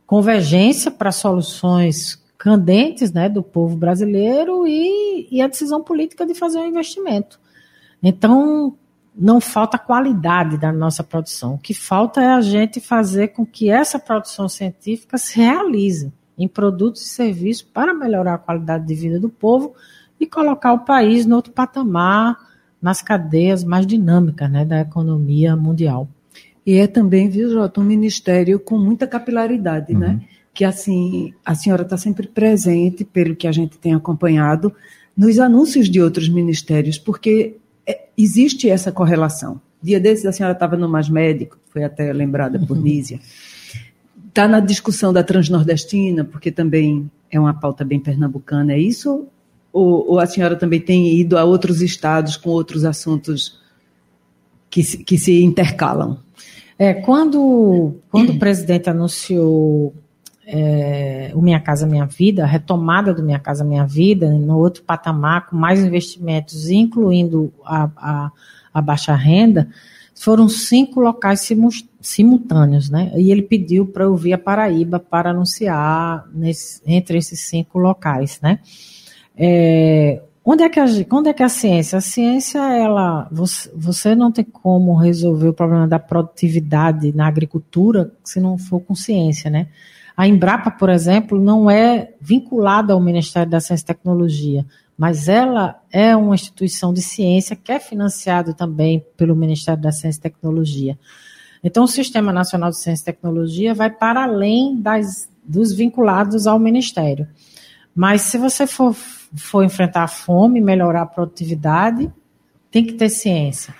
convergência 0.06 0.92
para 0.92 1.14
soluções 1.14 2.22
candentes 2.38 3.14
né, 3.14 3.30
do 3.30 3.42
povo 3.42 3.78
brasileiro 3.78 4.68
e, 4.68 5.30
e 5.32 5.42
a 5.42 5.48
decisão 5.48 5.82
política 5.82 6.25
de 6.25 6.36
fazer 6.36 6.60
um 6.60 6.68
investimento. 6.68 7.40
Então, 8.04 8.75
não 9.17 9.39
falta 9.39 9.77
qualidade 9.77 10.57
da 10.57 10.72
nossa 10.72 11.03
produção. 11.03 11.55
O 11.55 11.57
que 11.57 11.74
falta 11.74 12.22
é 12.22 12.27
a 12.27 12.41
gente 12.41 12.79
fazer 12.79 13.29
com 13.29 13.45
que 13.45 13.69
essa 13.69 13.98
produção 13.98 14.50
científica 14.50 15.17
se 15.17 15.38
realize 15.38 16.12
em 16.38 16.48
produtos 16.48 17.03
e 17.03 17.10
serviços 17.10 17.63
para 17.63 17.93
melhorar 17.93 18.34
a 18.34 18.38
qualidade 18.38 18.86
de 18.86 18.93
vida 18.93 19.19
do 19.19 19.29
povo 19.29 19.74
e 20.19 20.25
colocar 20.25 20.74
o 20.74 20.79
país 20.79 21.25
no 21.25 21.36
outro 21.36 21.53
patamar, 21.53 22.38
nas 22.81 23.01
cadeias 23.01 23.63
mais 23.63 23.88
dinâmicas 23.88 24.50
né, 24.51 24.65
da 24.65 24.81
economia 24.81 25.55
mundial. 25.55 26.07
E 26.65 26.75
é 26.75 26.88
também, 26.88 27.29
viu, 27.29 27.50
Jota, 27.50 27.79
um 27.79 27.84
ministério 27.84 28.60
com 28.60 28.77
muita 28.77 29.07
capilaridade, 29.07 29.93
né? 29.93 30.07
uhum. 30.07 30.13
né? 30.13 30.22
Que 30.53 30.63
assim, 30.63 31.34
a 31.45 31.53
senhora 31.53 31.84
está 31.84 31.98
sempre 31.98 32.27
presente, 32.27 33.03
pelo 33.03 33.36
que 33.36 33.48
a 33.48 33.51
gente 33.51 33.77
tem 33.77 33.93
acompanhado, 33.93 34.74
nos 35.15 35.38
anúncios 35.38 35.89
de 35.89 36.01
outros 36.01 36.29
ministérios, 36.29 36.98
porque 36.98 37.57
é, 37.88 38.06
existe 38.18 38.70
essa 38.70 38.92
correlação. 38.92 39.62
Dia 39.82 40.00
desses 40.00 40.25
a 40.25 40.32
senhora 40.32 40.54
estava 40.54 40.75
no 40.75 40.89
Mais 40.89 41.10
Médico, 41.10 41.58
foi 41.70 41.84
até 41.84 42.12
lembrada 42.12 42.60
por 42.60 42.75
uhum. 42.75 42.84
Nízia. 42.84 43.20
Está 44.27 44.48
na 44.48 44.60
discussão 44.60 45.13
da 45.13 45.24
transnordestina, 45.24 46.25
porque 46.25 46.51
também 46.51 47.10
é 47.32 47.39
uma 47.39 47.54
pauta 47.54 47.86
bem 47.86 48.00
pernambucana, 48.00 48.74
é 48.74 48.80
isso? 48.80 49.27
Ou, 49.72 50.12
ou, 50.12 50.20
a 50.20 50.25
senhora 50.25 50.56
também 50.56 50.80
tem 50.80 51.15
ido 51.20 51.38
a 51.38 51.44
outros 51.44 51.82
estados 51.82 52.38
com 52.38 52.50
outros 52.50 52.86
assuntos 52.86 53.60
que 54.70 54.84
se, 54.84 54.98
que 55.04 55.18
se 55.18 55.44
intercalam? 55.44 56.18
É, 56.77 56.94
quando, 56.94 57.96
quando 58.10 58.32
o 58.32 58.39
presidente 58.39 58.89
anunciou 58.89 59.94
é, 60.46 61.32
o 61.34 61.42
Minha 61.42 61.60
Casa 61.60 61.88
Minha 61.88 62.06
Vida, 62.06 62.44
a 62.44 62.48
retomada 62.48 63.14
do 63.14 63.24
Minha 63.24 63.40
Casa 63.40 63.64
Minha 63.64 63.86
Vida, 63.86 64.30
no 64.32 64.58
outro 64.58 64.84
patamar, 64.84 65.48
com 65.48 65.56
mais 65.56 65.84
investimentos, 65.84 66.70
incluindo 66.70 67.52
a, 67.66 67.90
a, 67.98 68.32
a 68.74 68.82
baixa 68.82 69.16
renda, 69.16 69.68
foram 70.14 70.48
cinco 70.48 71.02
locais 71.02 71.48
simultâneos, 72.00 72.90
né? 72.90 73.12
E 73.16 73.32
ele 73.32 73.42
pediu 73.42 73.86
para 73.86 74.06
eu 74.06 74.16
vir 74.16 74.34
a 74.34 74.38
Paraíba 74.38 75.00
para 75.00 75.32
anunciar 75.32 76.25
nesse, 76.34 76.82
entre 76.86 77.18
esses 77.18 77.42
cinco 77.42 77.78
locais, 77.78 78.40
né? 78.42 78.60
É, 79.38 80.22
onde 80.44 80.64
é 80.64 80.70
que 80.70 80.80
a, 80.80 80.86
onde 81.12 81.30
é 81.30 81.34
que 81.34 81.44
a 81.44 81.50
ciência? 81.50 81.98
A 81.98 82.02
ciência, 82.02 82.60
ela, 82.60 83.28
você, 83.30 83.70
você 83.75 84.16
não 84.16 84.32
tem 84.32 84.46
como 84.46 84.96
resolver 84.96 85.50
o 85.50 85.54
problema 85.54 85.88
da 85.88 86.00
produtividade 86.00 87.12
na 87.14 87.28
agricultura 87.28 88.14
se 88.24 88.40
não 88.40 88.58
for 88.58 88.80
com 88.80 88.96
ciência, 88.96 89.50
né? 89.50 89.68
A 90.15 90.27
Embrapa, 90.27 90.72
por 90.72 90.89
exemplo, 90.89 91.39
não 91.39 91.69
é 91.69 92.13
vinculada 92.22 92.93
ao 92.93 93.01
Ministério 93.01 93.50
da 93.50 93.60
Ciência 93.60 93.84
e 93.84 93.88
Tecnologia, 93.88 94.65
mas 94.98 95.27
ela 95.27 95.81
é 95.91 96.15
uma 96.15 96.36
instituição 96.36 96.93
de 96.93 97.01
ciência 97.01 97.55
que 97.55 97.72
é 97.72 97.79
financiada 97.79 98.53
também 98.53 99.05
pelo 99.17 99.36
Ministério 99.36 99.81
da 99.81 99.91
Ciência 99.91 100.19
e 100.19 100.22
Tecnologia. 100.22 100.98
Então, 101.63 101.84
o 101.84 101.88
Sistema 101.88 102.31
Nacional 102.31 102.69
de 102.69 102.79
Ciência 102.79 103.03
e 103.03 103.05
Tecnologia 103.05 103.74
vai 103.74 103.89
para 103.89 104.24
além 104.24 104.79
das, 104.79 105.29
dos 105.43 105.74
vinculados 105.74 106.48
ao 106.48 106.60
Ministério. 106.60 107.27
Mas 107.93 108.22
se 108.22 108.38
você 108.38 108.67
for, 108.67 108.93
for 108.93 109.63
enfrentar 109.63 110.03
a 110.03 110.07
fome, 110.07 110.62
melhorar 110.62 111.01
a 111.01 111.07
produtividade, 111.07 112.12
tem 112.69 112.86
que 112.86 112.93
ter 112.93 113.10
ciência. 113.10 113.74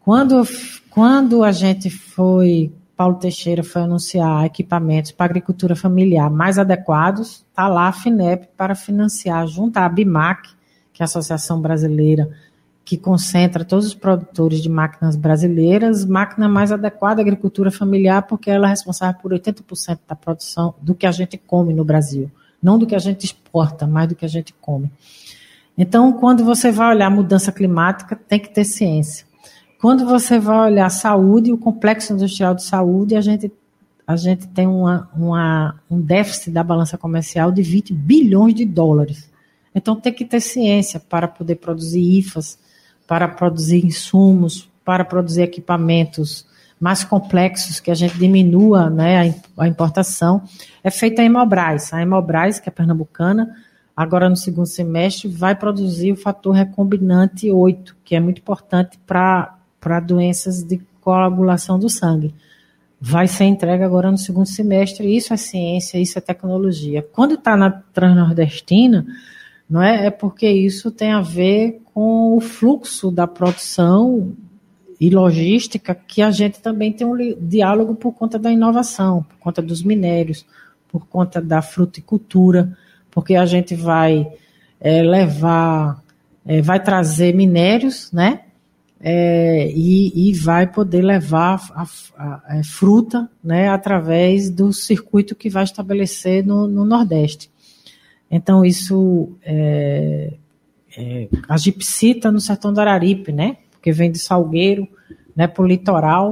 Quando, 0.00 0.46
quando 0.90 1.42
a 1.42 1.52
gente 1.52 1.88
foi, 1.88 2.72
Paulo 2.96 3.16
Teixeira 3.16 3.62
foi 3.62 3.82
anunciar 3.82 4.44
equipamentos 4.44 5.12
para 5.12 5.26
agricultura 5.26 5.74
familiar 5.74 6.30
mais 6.30 6.58
adequados, 6.58 7.44
está 7.50 7.68
lá 7.68 7.88
a 7.88 7.92
FINEP 7.92 8.48
para 8.56 8.74
financiar, 8.74 9.46
junto 9.46 9.78
à 9.78 9.88
BIMAC, 9.88 10.50
que 10.92 11.02
é 11.02 11.04
a 11.04 11.06
Associação 11.06 11.60
Brasileira 11.60 12.28
que 12.84 12.96
concentra 12.96 13.64
todos 13.64 13.86
os 13.86 13.94
produtores 13.94 14.60
de 14.60 14.68
máquinas 14.68 15.16
brasileiras, 15.16 16.04
máquina 16.04 16.48
mais 16.48 16.72
adequada 16.72 17.20
à 17.20 17.22
agricultura 17.22 17.70
familiar, 17.70 18.22
porque 18.22 18.50
ela 18.50 18.66
é 18.66 18.70
responsável 18.70 19.20
por 19.20 19.32
80% 19.32 20.00
da 20.06 20.16
produção 20.16 20.74
do 20.80 20.94
que 20.94 21.06
a 21.06 21.12
gente 21.12 21.38
come 21.38 21.72
no 21.72 21.84
Brasil. 21.84 22.30
Não 22.62 22.78
do 22.78 22.86
que 22.86 22.94
a 22.94 22.98
gente 22.98 23.24
exporta, 23.24 23.86
mas 23.86 24.08
do 24.08 24.14
que 24.14 24.24
a 24.24 24.28
gente 24.28 24.52
come. 24.60 24.90
Então, 25.76 26.12
quando 26.12 26.44
você 26.44 26.70
vai 26.70 26.94
olhar 26.94 27.10
mudança 27.10 27.50
climática, 27.50 28.16
tem 28.16 28.38
que 28.38 28.52
ter 28.52 28.64
ciência. 28.64 29.26
Quando 29.82 30.06
você 30.06 30.38
vai 30.38 30.70
olhar 30.70 30.88
saúde, 30.90 31.52
o 31.52 31.58
complexo 31.58 32.12
industrial 32.12 32.54
de 32.54 32.62
saúde, 32.62 33.16
a 33.16 33.20
gente, 33.20 33.52
a 34.06 34.14
gente 34.14 34.46
tem 34.46 34.64
uma, 34.64 35.10
uma, 35.12 35.74
um 35.90 36.00
déficit 36.00 36.52
da 36.52 36.62
balança 36.62 36.96
comercial 36.96 37.50
de 37.50 37.62
20 37.62 37.92
bilhões 37.92 38.54
de 38.54 38.64
dólares. 38.64 39.28
Então, 39.74 39.96
tem 39.96 40.12
que 40.12 40.24
ter 40.24 40.38
ciência 40.38 41.00
para 41.00 41.26
poder 41.26 41.56
produzir 41.56 42.00
IFAs, 42.00 42.60
para 43.08 43.26
produzir 43.26 43.84
insumos, 43.84 44.70
para 44.84 45.04
produzir 45.04 45.42
equipamentos 45.42 46.46
mais 46.78 47.02
complexos, 47.02 47.80
que 47.80 47.90
a 47.90 47.94
gente 47.96 48.16
diminua 48.16 48.88
né, 48.88 49.34
a 49.58 49.66
importação, 49.66 50.44
é 50.84 50.92
feita 50.92 51.22
a 51.22 51.24
Hemobras. 51.24 51.92
A 51.92 52.00
Hemobras, 52.00 52.60
que 52.60 52.68
é 52.68 52.72
pernambucana, 52.72 53.52
agora 53.96 54.28
no 54.28 54.36
segundo 54.36 54.66
semestre, 54.66 55.26
vai 55.26 55.56
produzir 55.56 56.12
o 56.12 56.16
fator 56.16 56.54
recombinante 56.54 57.50
8, 57.50 57.96
que 58.04 58.14
é 58.14 58.20
muito 58.20 58.38
importante 58.38 58.96
para 59.04 59.58
doenças 60.00 60.62
de 60.62 60.80
coagulação 61.00 61.78
do 61.78 61.88
sangue. 61.88 62.34
Vai 63.00 63.26
ser 63.26 63.44
entregue 63.44 63.82
agora 63.82 64.10
no 64.10 64.18
segundo 64.18 64.46
semestre. 64.46 65.14
Isso 65.14 65.34
é 65.34 65.36
ciência, 65.36 65.98
isso 65.98 66.16
é 66.18 66.20
tecnologia. 66.20 67.06
Quando 67.12 67.34
está 67.34 67.56
na 67.56 67.70
Transnordestina, 67.70 69.04
não 69.68 69.82
é? 69.82 70.06
É 70.06 70.10
porque 70.10 70.48
isso 70.48 70.90
tem 70.90 71.12
a 71.12 71.20
ver 71.20 71.80
com 71.92 72.36
o 72.36 72.40
fluxo 72.40 73.10
da 73.10 73.26
produção 73.26 74.32
e 75.00 75.10
logística, 75.10 75.94
que 75.94 76.22
a 76.22 76.30
gente 76.30 76.60
também 76.60 76.92
tem 76.92 77.04
um 77.04 77.16
diálogo 77.40 77.94
por 77.96 78.12
conta 78.12 78.38
da 78.38 78.52
inovação, 78.52 79.24
por 79.24 79.36
conta 79.38 79.60
dos 79.60 79.82
minérios, 79.82 80.46
por 80.88 81.06
conta 81.08 81.40
da 81.40 81.60
fruticultura, 81.60 82.76
porque 83.10 83.34
a 83.34 83.44
gente 83.44 83.74
vai 83.74 84.30
é, 84.80 85.02
levar, 85.02 86.00
é, 86.46 86.62
vai 86.62 86.80
trazer 86.80 87.34
minérios, 87.34 88.12
né? 88.12 88.42
É, 89.04 89.68
e, 89.74 90.30
e, 90.30 90.32
vai 90.32 90.64
poder 90.64 91.02
levar 91.02 91.60
a, 91.74 91.82
a, 92.16 92.58
a, 92.60 92.64
fruta 92.64 93.28
né, 93.42 93.68
através 93.68 94.48
do 94.48 94.72
circuito 94.72 95.34
que 95.34 95.50
vai 95.50 95.64
estabelecer 95.64 96.46
no, 96.46 96.68
no 96.68 96.84
Nordeste. 96.84 97.50
Então, 98.30 98.64
isso 98.64 99.32
é, 99.42 100.34
é, 100.96 101.28
a 101.48 101.56
gipsita 101.56 102.30
no 102.30 102.40
sertão 102.40 102.72
do 102.72 102.80
Araripe, 102.80 103.32
né? 103.32 103.56
Porque 103.72 103.90
vem 103.90 104.10
de 104.10 104.18
Salgueiro, 104.18 104.86
né, 105.34 105.48
para 105.48 105.64
o 105.64 105.66
litoral. 105.66 106.30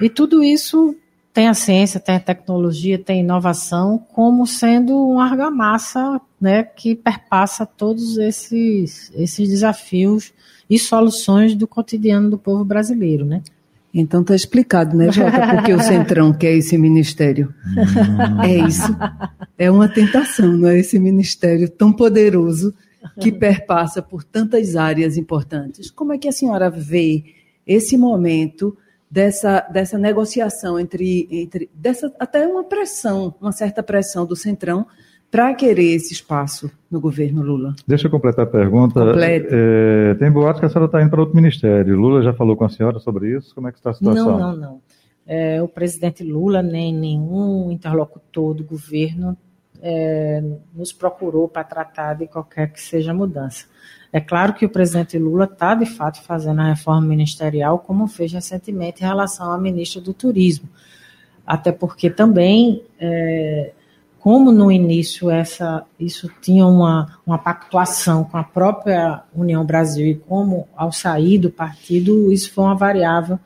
E 0.00 0.08
tudo 0.08 0.42
isso 0.42 0.96
tem 1.38 1.46
a 1.46 1.54
ciência, 1.54 2.00
tem 2.00 2.16
a 2.16 2.20
tecnologia, 2.20 2.98
tem 2.98 3.20
a 3.20 3.22
inovação, 3.22 3.96
como 4.12 4.44
sendo 4.44 4.92
uma 5.08 5.24
argamassa 5.24 6.20
né, 6.40 6.64
que 6.64 6.96
perpassa 6.96 7.64
todos 7.64 8.18
esses, 8.18 9.12
esses 9.14 9.48
desafios 9.48 10.32
e 10.68 10.80
soluções 10.80 11.54
do 11.54 11.68
cotidiano 11.68 12.28
do 12.28 12.36
povo 12.36 12.64
brasileiro, 12.64 13.24
né? 13.24 13.40
Então 13.94 14.22
está 14.22 14.34
explicado, 14.34 14.96
né, 14.96 15.12
Jota, 15.12 15.46
porque 15.54 15.72
o 15.72 15.80
Centrão 15.80 16.32
quer 16.32 16.54
esse 16.54 16.76
ministério. 16.76 17.54
é 18.44 18.66
isso. 18.66 18.96
É 19.56 19.70
uma 19.70 19.88
tentação, 19.88 20.56
não 20.56 20.68
é? 20.68 20.80
Esse 20.80 20.98
ministério 20.98 21.68
tão 21.68 21.92
poderoso 21.92 22.74
que 23.20 23.30
perpassa 23.30 24.02
por 24.02 24.24
tantas 24.24 24.74
áreas 24.74 25.16
importantes. 25.16 25.88
Como 25.88 26.12
é 26.12 26.18
que 26.18 26.26
a 26.26 26.32
senhora 26.32 26.68
vê 26.68 27.22
esse 27.64 27.96
momento 27.96 28.76
dessa, 29.10 29.60
dessa 29.72 29.98
negociação 29.98 30.78
entre, 30.78 31.28
entre 31.30 31.70
dessa, 31.74 32.12
até 32.18 32.46
uma 32.46 32.64
pressão, 32.64 33.34
uma 33.40 33.52
certa 33.52 33.82
pressão 33.82 34.26
do 34.26 34.36
Centrão 34.36 34.86
para 35.30 35.54
querer 35.54 35.94
esse 35.94 36.12
espaço 36.12 36.70
no 36.90 37.00
governo 37.00 37.42
Lula? 37.42 37.74
Deixa 37.86 38.06
eu 38.06 38.10
completar 38.10 38.46
a 38.46 38.48
pergunta. 38.48 39.00
É, 39.20 40.14
tem 40.14 40.30
boatos 40.30 40.60
que 40.60 40.66
a 40.66 40.68
senhora 40.68 40.86
está 40.86 41.02
indo 41.02 41.10
para 41.10 41.20
outro 41.20 41.36
ministério. 41.36 41.96
Lula 41.96 42.22
já 42.22 42.32
falou 42.32 42.56
com 42.56 42.64
a 42.64 42.68
senhora 42.68 42.98
sobre 42.98 43.36
isso? 43.36 43.54
Como 43.54 43.68
é 43.68 43.72
que 43.72 43.78
está 43.78 43.90
a 43.90 43.94
situação? 43.94 44.38
Não, 44.38 44.52
não, 44.52 44.56
não. 44.56 44.80
É, 45.26 45.62
o 45.62 45.68
presidente 45.68 46.24
Lula, 46.24 46.62
nem 46.62 46.94
nenhum 46.94 47.70
interlocutor 47.70 48.54
do 48.54 48.64
governo 48.64 49.36
é, 49.82 50.42
nos 50.74 50.92
procurou 50.92 51.48
para 51.48 51.64
tratar 51.64 52.14
de 52.14 52.26
qualquer 52.26 52.72
que 52.72 52.80
seja 52.80 53.12
mudança. 53.12 53.66
É 54.12 54.20
claro 54.20 54.54
que 54.54 54.64
o 54.64 54.70
presidente 54.70 55.18
Lula 55.18 55.44
está, 55.44 55.74
de 55.74 55.86
fato, 55.86 56.22
fazendo 56.22 56.60
a 56.60 56.68
reforma 56.68 57.06
ministerial, 57.06 57.78
como 57.78 58.06
fez 58.06 58.32
recentemente 58.32 59.02
em 59.02 59.06
relação 59.06 59.50
ao 59.50 59.60
ministro 59.60 60.00
do 60.00 60.14
Turismo. 60.14 60.68
Até 61.46 61.72
porque 61.72 62.08
também 62.08 62.82
é, 62.98 63.72
como 64.18 64.50
no 64.50 64.70
início 64.70 65.30
essa, 65.30 65.84
isso 65.98 66.30
tinha 66.42 66.66
uma, 66.66 67.18
uma 67.24 67.38
pactuação 67.38 68.24
com 68.24 68.36
a 68.36 68.44
própria 68.44 69.22
União 69.34 69.64
Brasil 69.64 70.06
e 70.06 70.14
como 70.16 70.68
ao 70.76 70.90
sair 70.92 71.38
do 71.38 71.50
partido, 71.50 72.32
isso 72.32 72.52
foi 72.52 72.64
uma 72.64 72.74
variável 72.74 73.38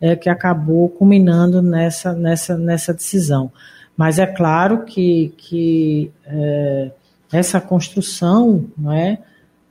é, 0.00 0.16
que 0.16 0.28
acabou 0.28 0.88
culminando 0.88 1.62
nessa, 1.62 2.12
nessa, 2.12 2.56
nessa 2.56 2.92
decisão. 2.92 3.52
Mas 3.96 4.18
é 4.18 4.26
claro 4.26 4.84
que, 4.84 5.32
que 5.36 6.10
é, 6.26 6.90
essa 7.32 7.60
construção 7.60 8.64
não 8.76 8.92
é, 8.92 9.18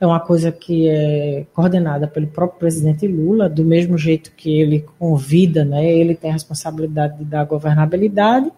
é 0.04 0.06
uma 0.06 0.20
coisa 0.20 0.52
que 0.52 0.88
é 0.88 1.46
coordenada 1.52 2.06
pelo 2.06 2.26
próprio 2.26 2.60
presidente 2.60 3.06
Lula, 3.06 3.48
do 3.48 3.64
mesmo 3.64 3.98
jeito 3.98 4.32
que 4.36 4.60
ele 4.60 4.84
convida, 4.98 5.64
né, 5.64 5.84
ele 5.84 6.14
tem 6.14 6.30
a 6.30 6.34
responsabilidade 6.34 7.18
de 7.18 7.24
dar 7.24 7.44
governabilidade, 7.44 8.50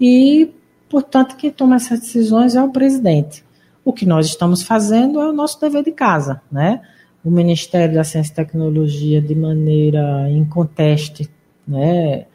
e 0.00 0.50
Portanto, 0.90 1.36
quem 1.36 1.52
toma 1.52 1.76
essas 1.76 2.00
decisões 2.00 2.56
é 2.56 2.62
o 2.62 2.72
presidente. 2.72 3.44
O 3.84 3.92
que 3.92 4.04
nós 4.04 4.26
estamos 4.26 4.64
fazendo 4.64 5.20
é 5.20 5.28
o 5.28 5.32
nosso 5.32 5.58
dever 5.60 5.84
de 5.84 5.92
casa, 5.92 6.42
né? 6.50 6.82
O 7.24 7.30
Ministério 7.30 7.94
da 7.94 8.02
Ciência 8.02 8.32
e 8.32 8.34
Tecnologia, 8.34 9.22
de 9.22 9.34
maneira 9.34 10.28
inconteste, 10.30 11.30
né, 11.68 12.26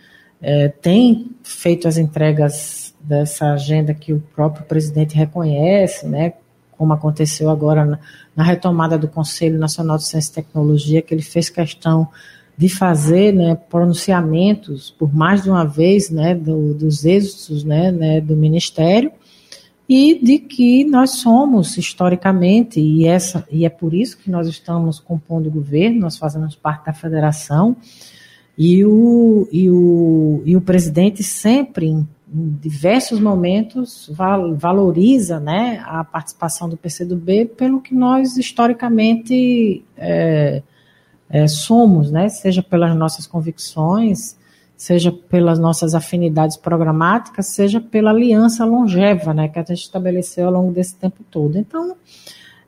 é, 0.41 0.69
tem 0.69 1.31
feito 1.43 1.87
as 1.87 1.97
entregas 1.97 2.95
dessa 3.01 3.51
agenda 3.51 3.93
que 3.93 4.13
o 4.13 4.23
próprio 4.33 4.63
presidente 4.63 5.15
reconhece, 5.15 6.07
né, 6.07 6.33
como 6.77 6.93
aconteceu 6.93 7.49
agora 7.49 7.99
na, 8.35 8.43
retomada 8.43 8.97
do 8.97 9.07
Conselho 9.07 9.57
Nacional 9.57 9.97
de 9.97 10.07
Ciência 10.07 10.31
e 10.31 10.35
Tecnologia, 10.43 11.01
que 11.01 11.13
ele 11.13 11.21
fez 11.21 11.49
questão 11.49 12.07
de 12.57 12.69
fazer 12.69 13.33
né, 13.33 13.55
pronunciamentos 13.69 14.89
por 14.97 15.13
mais 15.13 15.43
de 15.43 15.49
uma 15.49 15.65
vez 15.65 16.09
né, 16.09 16.33
do, 16.33 16.73
dos 16.73 17.05
êxitos 17.05 17.63
né, 17.63 17.91
né, 17.91 18.21
do 18.21 18.35
Ministério 18.35 19.11
e 19.87 20.19
de 20.21 20.39
que 20.39 20.83
nós 20.83 21.11
somos 21.11 21.77
historicamente, 21.77 22.79
e, 22.79 23.05
essa, 23.05 23.45
e 23.51 23.65
é 23.65 23.69
por 23.69 23.93
isso 23.93 24.17
que 24.17 24.31
nós 24.31 24.47
estamos 24.47 24.99
compondo 24.99 25.47
o 25.47 25.51
governo, 25.51 25.99
nós 25.99 26.17
fazemos 26.17 26.55
parte 26.55 26.87
da 26.87 26.93
federação, 26.93 27.75
e 28.57 28.83
o, 28.85 29.47
e 29.51 29.69
o, 29.69 30.41
e 30.45 30.55
o 30.55 30.61
presidente 30.61 31.21
sempre, 31.21 32.03
em, 32.33 32.57
diversos 32.61 33.19
momentos, 33.19 34.09
val, 34.13 34.55
valoriza 34.55 35.39
né, 35.39 35.83
a 35.85 36.03
participação 36.03 36.67
do 36.67 36.77
PCdoB 36.77 37.45
pelo 37.57 37.81
que 37.81 37.93
nós 37.93 38.37
historicamente. 38.37 39.83
É, 39.97 40.61
é, 41.29 41.47
somos, 41.47 42.11
né? 42.11 42.29
seja 42.29 42.61
pelas 42.61 42.95
nossas 42.95 43.25
convicções, 43.25 44.37
seja 44.75 45.11
pelas 45.11 45.57
nossas 45.57 45.95
afinidades 45.95 46.57
programáticas, 46.57 47.47
seja 47.47 47.79
pela 47.79 48.11
aliança 48.11 48.65
longeva 48.65 49.33
né, 49.33 49.47
que 49.47 49.59
a 49.59 49.63
gente 49.63 49.81
estabeleceu 49.81 50.47
ao 50.47 50.53
longo 50.53 50.71
desse 50.71 50.95
tempo 50.95 51.23
todo. 51.29 51.57
Então, 51.57 51.95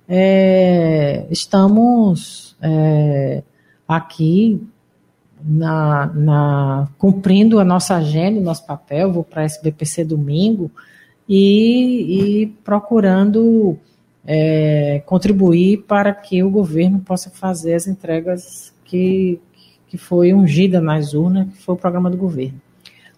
é, 0.08 1.26
estamos 1.30 2.56
é, 2.62 3.44
aqui 3.88 4.62
na, 5.44 6.08
na, 6.14 6.88
cumprindo 6.98 7.60
a 7.60 7.66
nossa 7.66 7.96
agenda, 7.96 8.40
o 8.40 8.44
nosso 8.44 8.66
papel, 8.66 9.12
vou 9.12 9.24
para 9.24 9.42
a 9.42 9.46
SBPC 9.46 10.04
domingo, 10.04 10.72
e, 11.28 12.42
e 12.42 12.48
procurando 12.64 13.78
é, 14.26 15.02
contribuir 15.06 15.84
para 15.88 16.14
que 16.14 16.44
o 16.44 16.50
governo 16.50 17.00
possa 17.00 17.30
fazer 17.30 17.74
as 17.74 17.88
entregas 17.88 18.74
que, 18.86 19.40
que 19.88 19.98
foi 19.98 20.34
ungida 20.34 20.80
nas 20.82 21.14
urnas, 21.14 21.48
que 21.50 21.62
foi 21.62 21.76
o 21.76 21.78
programa 21.78 22.10
do 22.10 22.18
governo. 22.18 22.60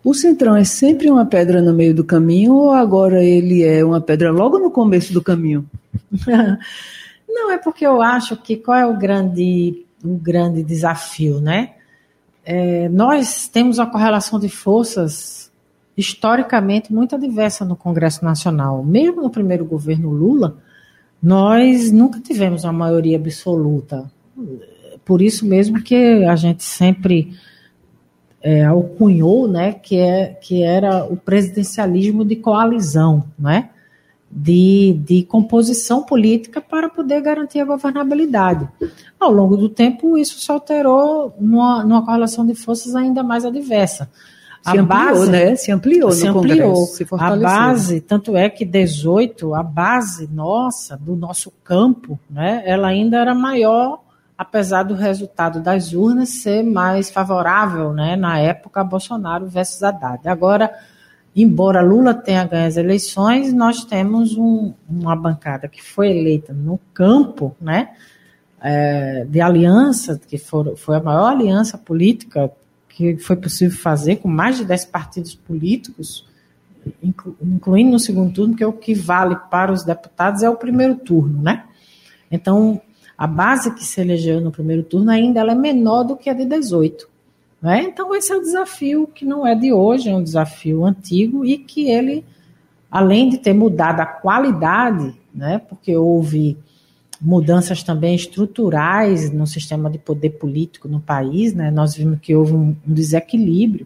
O 0.04 0.14
Centrão 0.14 0.56
é 0.56 0.64
sempre 0.64 1.10
uma 1.10 1.26
pedra 1.26 1.62
no 1.62 1.74
meio 1.74 1.94
do 1.94 2.04
caminho 2.04 2.54
ou 2.54 2.72
agora 2.72 3.24
ele 3.24 3.64
é 3.64 3.84
uma 3.84 4.00
pedra 4.00 4.32
logo 4.32 4.58
no 4.58 4.72
começo 4.72 5.12
do 5.12 5.22
caminho? 5.22 5.70
Não, 7.28 7.52
é 7.52 7.58
porque 7.58 7.86
eu 7.86 8.02
acho 8.02 8.38
que 8.38 8.56
qual 8.56 8.78
é 8.78 8.88
o 8.88 8.98
grande, 8.98 9.86
o 10.04 10.16
grande 10.16 10.64
desafio, 10.64 11.42
né? 11.42 11.74
É, 12.46 12.90
nós 12.90 13.48
temos 13.48 13.78
uma 13.78 13.90
correlação 13.90 14.40
de 14.40 14.50
forças 14.50 15.52
historicamente 15.96 16.94
muito 16.94 17.16
adversa 17.16 17.66
no 17.66 17.76
Congresso 17.76 18.24
Nacional. 18.24 18.84
Mesmo 18.84 19.22
no 19.22 19.30
primeiro 19.30 19.66
governo 19.66 20.10
Lula, 20.10 20.58
nós 21.22 21.92
nunca 21.92 22.20
tivemos 22.20 22.64
uma 22.64 22.72
maioria 22.72 23.18
absoluta. 23.18 24.10
Por 25.04 25.22
isso 25.22 25.46
mesmo 25.46 25.82
que 25.82 26.24
a 26.24 26.36
gente 26.36 26.64
sempre 26.64 27.34
é, 28.42 28.64
alcunhou, 28.64 29.48
né, 29.48 29.74
que, 29.74 29.98
é, 29.98 30.28
que 30.28 30.64
era 30.64 31.04
o 31.04 31.18
presidencialismo 31.18 32.24
de 32.24 32.38
coalizão, 32.38 33.26
né? 33.38 33.70
De, 34.32 34.94
de 35.06 35.24
composição 35.24 36.04
política 36.04 36.62
para 36.62 36.88
poder 36.88 37.22
garantir 37.22 37.60
a 37.60 37.66
governabilidade. 37.66 38.68
Ao 39.20 39.32
longo 39.32 39.58
do 39.58 39.68
tempo, 39.68 40.18
isso 40.18 40.40
se 40.40 40.52
alterou 40.52 41.34
numa, 41.40 41.84
numa 41.84 42.06
correlação 42.06 42.46
de 42.46 42.54
forças 42.54 42.96
ainda 42.96 43.24
mais 43.24 43.44
adversa. 43.44 44.10
Se 44.62 44.78
a 44.78 44.82
ampliou, 44.82 44.86
base, 44.88 45.32
né? 45.32 45.56
Se 45.56 45.72
ampliou 45.72 46.12
se 46.12 46.28
no 46.28 46.38
ampliou. 46.38 46.74
Congresso, 46.74 46.96
se 46.96 47.08
A 47.18 47.36
base, 47.36 48.02
tanto 48.02 48.36
é 48.36 48.50
que 48.50 48.66
18, 48.66 49.56
a 49.56 49.64
base 49.64 50.30
nossa, 50.32 50.98
do 50.98 51.16
nosso 51.16 51.52
campo, 51.64 52.20
né, 52.30 52.62
ela 52.66 52.90
ainda 52.90 53.18
era 53.18 53.34
maior, 53.34 54.02
apesar 54.38 54.84
do 54.84 54.94
resultado 54.94 55.62
das 55.62 55.94
urnas 55.94 56.30
ser 56.30 56.62
mais 56.62 57.10
favorável, 57.10 57.94
né, 57.94 58.16
na 58.18 58.38
época, 58.38 58.84
Bolsonaro 58.84 59.48
versus 59.48 59.82
Haddad. 59.82 60.28
Agora, 60.28 60.72
embora 61.36 61.82
Lula 61.82 62.14
tenha 62.14 62.46
ganho 62.46 62.68
as 62.68 62.78
eleições, 62.78 63.54
nós 63.54 63.84
temos 63.84 64.36
um, 64.38 64.74
uma 64.90 65.16
bancada 65.16 65.68
que 65.68 65.84
foi 65.84 66.10
eleita 66.10 66.54
no 66.54 66.80
campo, 66.94 67.56
né, 67.62 67.90
é, 68.62 69.26
de 69.26 69.40
aliança, 69.40 70.20
que 70.28 70.38
for, 70.38 70.76
foi 70.76 70.98
a 70.98 71.02
maior 71.02 71.28
aliança 71.32 71.78
política 71.78 72.52
que 72.90 73.18
foi 73.18 73.38
possível 73.38 73.78
fazer, 73.78 74.18
com 74.18 74.28
mais 74.28 74.58
de 74.58 74.66
10 74.66 74.86
partidos 74.86 75.34
políticos, 75.34 76.26
inclu, 77.02 77.36
incluindo 77.42 77.92
no 77.92 78.00
segundo 78.00 78.34
turno, 78.34 78.56
que 78.56 78.64
é 78.64 78.68
o 78.68 78.74
que 78.74 78.94
vale 78.94 79.38
para 79.50 79.72
os 79.72 79.86
deputados, 79.86 80.44
é 80.44 80.50
o 80.50 80.58
primeiro 80.58 80.96
turno, 80.96 81.42
né? 81.42 81.64
Então, 82.30 82.82
a 83.18 83.26
base 83.26 83.74
que 83.74 83.86
se 83.86 84.02
elegeu 84.02 84.42
no 84.42 84.52
primeiro 84.52 84.84
turno 84.84 85.12
ainda 85.12 85.40
ela 85.40 85.54
é 85.54 85.56
menor 85.56 86.04
do 86.04 86.18
que 86.18 86.30
a 86.30 86.34
de 86.34 86.46
18. 86.46 87.08
Né? 87.62 87.84
Então, 87.84 88.16
esse 88.16 88.32
é 88.32 88.36
o 88.36 88.42
desafio 88.42 89.08
que 89.08 89.26
não 89.26 89.46
é 89.46 89.54
de 89.54 89.74
hoje, 89.74 90.10
é 90.10 90.16
um 90.16 90.24
desafio 90.24 90.86
antigo 90.86 91.46
e 91.46 91.58
que 91.58 91.90
ele, 91.90 92.24
além 92.90 93.30
de 93.30 93.38
ter 93.38 93.54
mudado 93.54 94.00
a 94.00 94.06
qualidade, 94.06 95.14
né, 95.34 95.60
porque 95.68 95.96
houve 95.96 96.58
mudanças 97.22 97.84
também 97.84 98.16
estruturais 98.16 99.30
no 99.30 99.46
sistema 99.46 99.90
de 99.90 99.98
poder 99.98 100.32
político 100.32 100.88
no 100.88 101.02
país, 101.02 101.54
né, 101.54 101.70
nós 101.70 101.96
vimos 101.96 102.20
que 102.22 102.34
houve 102.34 102.54
um, 102.54 102.76
um 102.88 102.94
desequilíbrio 102.94 103.86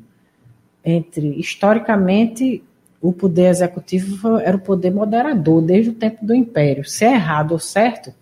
entre, 0.85 1.39
historicamente, 1.39 2.63
o 3.01 3.11
poder 3.11 3.49
executivo 3.49 4.37
era 4.37 4.55
o 4.55 4.59
poder 4.59 4.91
moderador 4.91 5.61
desde 5.61 5.89
o 5.89 5.93
tempo 5.93 6.25
do 6.25 6.33
Império. 6.33 6.85
Se 6.85 7.05
é 7.05 7.13
errado 7.13 7.53
ou 7.53 7.59
certo, 7.59 8.13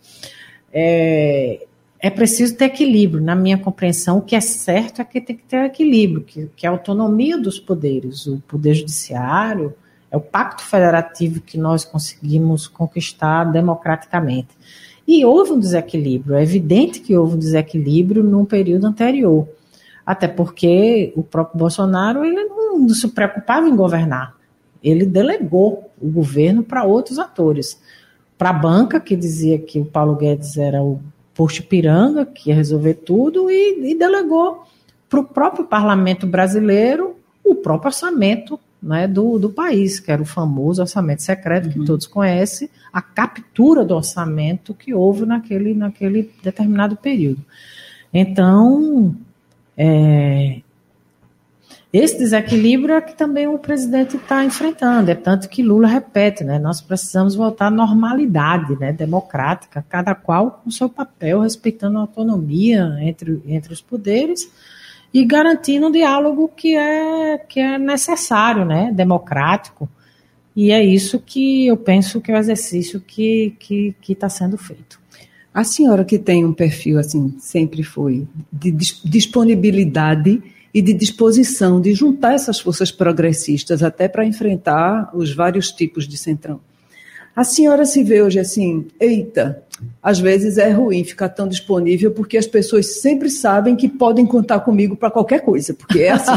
é, 0.73 1.67
é 2.01 2.09
preciso 2.09 2.57
ter 2.57 2.65
equilíbrio. 2.65 3.23
Na 3.23 3.35
minha 3.35 3.59
compreensão, 3.59 4.17
o 4.17 4.21
que 4.21 4.35
é 4.35 4.41
certo 4.41 5.01
é 5.01 5.05
que 5.05 5.21
tem 5.21 5.37
que 5.37 5.43
ter 5.43 5.63
equilíbrio, 5.65 6.23
que, 6.23 6.49
que 6.55 6.65
é 6.65 6.69
a 6.69 6.71
autonomia 6.71 7.37
dos 7.37 7.59
poderes. 7.59 8.25
O 8.25 8.41
poder 8.47 8.73
judiciário 8.73 9.73
é 10.09 10.17
o 10.17 10.21
pacto 10.21 10.63
federativo 10.63 11.39
que 11.39 11.59
nós 11.59 11.85
conseguimos 11.85 12.67
conquistar 12.67 13.43
democraticamente. 13.45 14.49
E 15.07 15.23
houve 15.23 15.51
um 15.51 15.59
desequilíbrio, 15.59 16.35
é 16.35 16.43
evidente 16.43 16.99
que 16.99 17.15
houve 17.15 17.35
um 17.35 17.39
desequilíbrio 17.39 18.23
num 18.23 18.45
período 18.45 18.87
anterior. 18.87 19.47
Até 20.03 20.27
porque 20.27 21.13
o 21.15 21.21
próprio 21.21 21.59
Bolsonaro 21.59 22.25
ele 22.25 22.43
não 22.45 22.89
se 22.89 23.07
preocupava 23.09 23.69
em 23.69 23.75
governar. 23.75 24.35
Ele 24.83 25.05
delegou 25.05 25.91
o 26.01 26.09
governo 26.09 26.63
para 26.63 26.83
outros 26.83 27.19
atores. 27.19 27.79
Para 28.37 28.49
a 28.49 28.53
banca, 28.53 28.99
que 28.99 29.15
dizia 29.15 29.59
que 29.59 29.79
o 29.79 29.85
Paulo 29.85 30.15
Guedes 30.15 30.57
era 30.57 30.81
o 30.81 30.99
posto 31.41 31.63
Piranga, 31.63 32.23
que 32.23 32.51
ia 32.51 32.55
resolver 32.55 32.93
tudo, 32.93 33.49
e, 33.49 33.91
e 33.91 33.95
delegou 33.97 34.63
para 35.09 35.19
o 35.19 35.23
próprio 35.23 35.65
parlamento 35.65 36.27
brasileiro 36.27 37.15
o 37.43 37.55
próprio 37.55 37.87
orçamento 37.87 38.59
né, 38.81 39.07
do, 39.07 39.39
do 39.39 39.49
país, 39.49 39.99
que 39.99 40.11
era 40.11 40.21
o 40.21 40.25
famoso 40.25 40.83
orçamento 40.83 41.23
secreto, 41.23 41.65
uhum. 41.65 41.71
que 41.71 41.85
todos 41.85 42.05
conhecem, 42.05 42.69
a 42.93 43.01
captura 43.01 43.83
do 43.83 43.95
orçamento 43.95 44.71
que 44.75 44.93
houve 44.93 45.25
naquele, 45.25 45.73
naquele 45.73 46.31
determinado 46.43 46.95
período. 46.95 47.43
Então, 48.13 49.15
é, 49.75 50.61
esse 51.93 52.17
desequilíbrio 52.17 52.95
é 52.95 53.01
que 53.01 53.17
também 53.17 53.47
o 53.47 53.59
presidente 53.59 54.15
está 54.15 54.45
enfrentando, 54.45 55.11
é 55.11 55.15
tanto 55.15 55.49
que 55.49 55.61
Lula 55.61 55.87
repete, 55.87 56.41
né? 56.41 56.57
Nós 56.57 56.79
precisamos 56.79 57.35
voltar 57.35 57.67
à 57.67 57.71
normalidade 57.71 58.79
né, 58.79 58.93
democrática, 58.93 59.85
cada 59.89 60.15
qual 60.15 60.61
com 60.63 60.71
seu 60.71 60.87
papel, 60.87 61.41
respeitando 61.41 61.97
a 61.97 62.01
autonomia 62.01 62.97
entre, 63.01 63.41
entre 63.45 63.73
os 63.73 63.81
poderes 63.81 64.49
e 65.13 65.25
garantindo 65.25 65.87
um 65.87 65.91
diálogo 65.91 66.49
que 66.55 66.77
é, 66.77 67.37
que 67.37 67.59
é 67.59 67.77
necessário, 67.77 68.63
né? 68.63 68.89
Democrático. 68.93 69.89
E 70.55 70.71
é 70.71 70.81
isso 70.81 71.19
que 71.19 71.67
eu 71.67 71.75
penso 71.75 72.21
que 72.21 72.31
é 72.31 72.35
o 72.35 72.37
exercício 72.37 73.01
que 73.01 73.47
está 73.47 73.57
que, 73.59 73.95
que 73.99 74.15
tá 74.15 74.29
sendo 74.29 74.57
feito. 74.57 75.01
A 75.53 75.65
senhora 75.65 76.05
que 76.05 76.17
tem 76.17 76.45
um 76.45 76.53
perfil 76.53 76.97
assim, 76.97 77.35
sempre 77.37 77.83
foi, 77.83 78.25
de 78.49 78.71
disponibilidade 78.71 80.41
e 80.73 80.81
de 80.81 80.93
disposição 80.93 81.81
de 81.81 81.93
juntar 81.93 82.33
essas 82.33 82.59
forças 82.59 82.91
progressistas 82.91 83.83
até 83.83 84.07
para 84.07 84.25
enfrentar 84.25 85.09
os 85.13 85.33
vários 85.33 85.71
tipos 85.71 86.07
de 86.07 86.17
centrão. 86.17 86.59
A 87.35 87.43
senhora 87.43 87.85
se 87.85 88.03
vê 88.03 88.21
hoje 88.21 88.39
assim, 88.39 88.87
eita, 88.99 89.63
às 90.01 90.19
vezes 90.19 90.57
é 90.57 90.69
ruim 90.69 91.03
ficar 91.03 91.29
tão 91.29 91.47
disponível 91.47 92.11
porque 92.11 92.37
as 92.37 92.45
pessoas 92.45 92.99
sempre 93.01 93.29
sabem 93.29 93.75
que 93.75 93.87
podem 93.87 94.25
contar 94.25 94.59
comigo 94.61 94.95
para 94.95 95.09
qualquer 95.09 95.41
coisa, 95.41 95.73
porque 95.73 95.99
é 95.99 96.11
assim. 96.11 96.31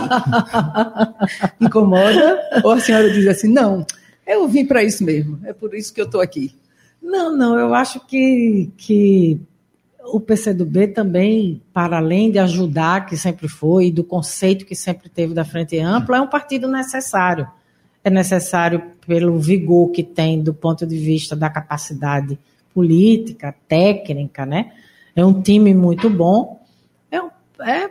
Incomoda? 1.61 2.41
Ou 2.63 2.73
a 2.73 2.81
senhora 2.81 3.11
diz 3.11 3.27
assim, 3.27 3.49
não, 3.49 3.85
eu 4.27 4.47
vim 4.47 4.65
para 4.65 4.85
isso 4.85 5.05
mesmo, 5.05 5.41
é 5.45 5.53
por 5.53 5.75
isso 5.75 5.93
que 5.93 6.01
eu 6.01 6.07
estou 6.07 6.21
aqui. 6.21 6.55
Não, 7.03 7.37
não, 7.37 7.59
eu 7.59 7.75
acho 7.75 8.01
que, 8.07 8.71
que 8.77 9.41
o 10.07 10.21
PCdoB 10.21 10.89
também, 10.89 11.63
para 11.73 11.99
além 11.99 12.31
de 12.31 12.39
ajudar, 12.39 13.07
que 13.07 13.17
sempre 13.17 13.49
foi, 13.49 13.91
do 13.91 14.05
conceito 14.05 14.67
que 14.67 14.75
sempre 14.75 15.09
teve 15.09 15.35
da 15.35 15.45
Frente 15.45 15.79
Ampla, 15.79 16.19
é 16.19 16.21
um 16.21 16.29
partido 16.29 16.69
necessário. 16.69 17.49
É 18.03 18.11
necessário 18.11 18.83
pelo 19.07 19.39
vigor 19.39 19.91
que 19.91 20.03
tem 20.03 20.43
do 20.43 20.53
ponto 20.53 20.87
de 20.87 20.97
vista 20.99 21.35
da 21.35 21.49
capacidade 21.49 22.39
política, 22.73 23.55
técnica, 23.67 24.45
né? 24.45 24.73
É 25.17 25.25
um 25.25 25.41
time 25.41 25.73
muito 25.73 26.11
bom. 26.11 26.61
É, 27.11 27.19
é 27.63 27.91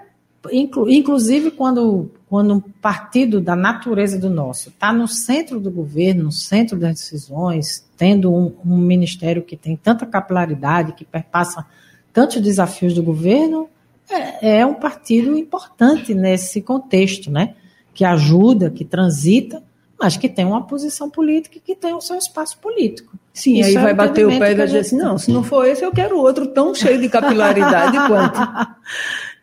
inclu, 0.51 0.89
inclusive 0.89 1.51
quando, 1.51 2.11
quando 2.29 2.55
um 2.55 2.59
partido 2.59 3.39
da 3.39 3.55
natureza 3.55 4.19
do 4.19 4.29
nosso 4.29 4.69
está 4.69 4.91
no 4.91 5.07
centro 5.07 5.59
do 5.59 5.71
governo, 5.71 6.23
no 6.23 6.31
centro 6.31 6.77
das 6.77 6.95
decisões, 6.95 7.87
tendo 7.97 8.33
um, 8.33 8.53
um 8.65 8.77
ministério 8.77 9.41
que 9.41 9.55
tem 9.55 9.75
tanta 9.75 10.05
capilaridade, 10.05 10.93
que 10.93 11.05
perpassa 11.05 11.65
tantos 12.13 12.39
desafios 12.39 12.93
do 12.93 13.01
governo, 13.01 13.67
é, 14.09 14.59
é 14.59 14.65
um 14.65 14.75
partido 14.75 15.37
importante 15.37 16.13
nesse 16.13 16.61
contexto, 16.61 17.31
né? 17.31 17.55
Que 17.93 18.05
ajuda, 18.05 18.69
que 18.69 18.85
transita, 18.85 19.63
mas 19.99 20.15
que 20.15 20.29
tem 20.29 20.45
uma 20.45 20.65
posição 20.65 21.09
política 21.09 21.57
e 21.57 21.61
que 21.61 21.75
tem 21.75 21.93
o 21.93 22.01
seu 22.01 22.17
espaço 22.17 22.57
político. 22.59 23.17
Sim, 23.33 23.59
Isso 23.59 23.69
aí 23.69 23.75
é 23.77 23.81
vai 23.81 23.93
bater 23.93 24.27
o 24.27 24.29
pé 24.29 24.51
e 24.51 24.55
vai 24.55 24.65
dizer 24.65 24.79
assim, 24.79 24.97
não, 24.97 25.17
se 25.17 25.31
não 25.31 25.43
for 25.43 25.65
esse, 25.65 25.83
eu 25.83 25.91
quero 25.91 26.19
outro 26.19 26.47
tão 26.47 26.75
cheio 26.75 26.99
de 27.01 27.09
capilaridade 27.09 27.97
quanto. 28.07 28.39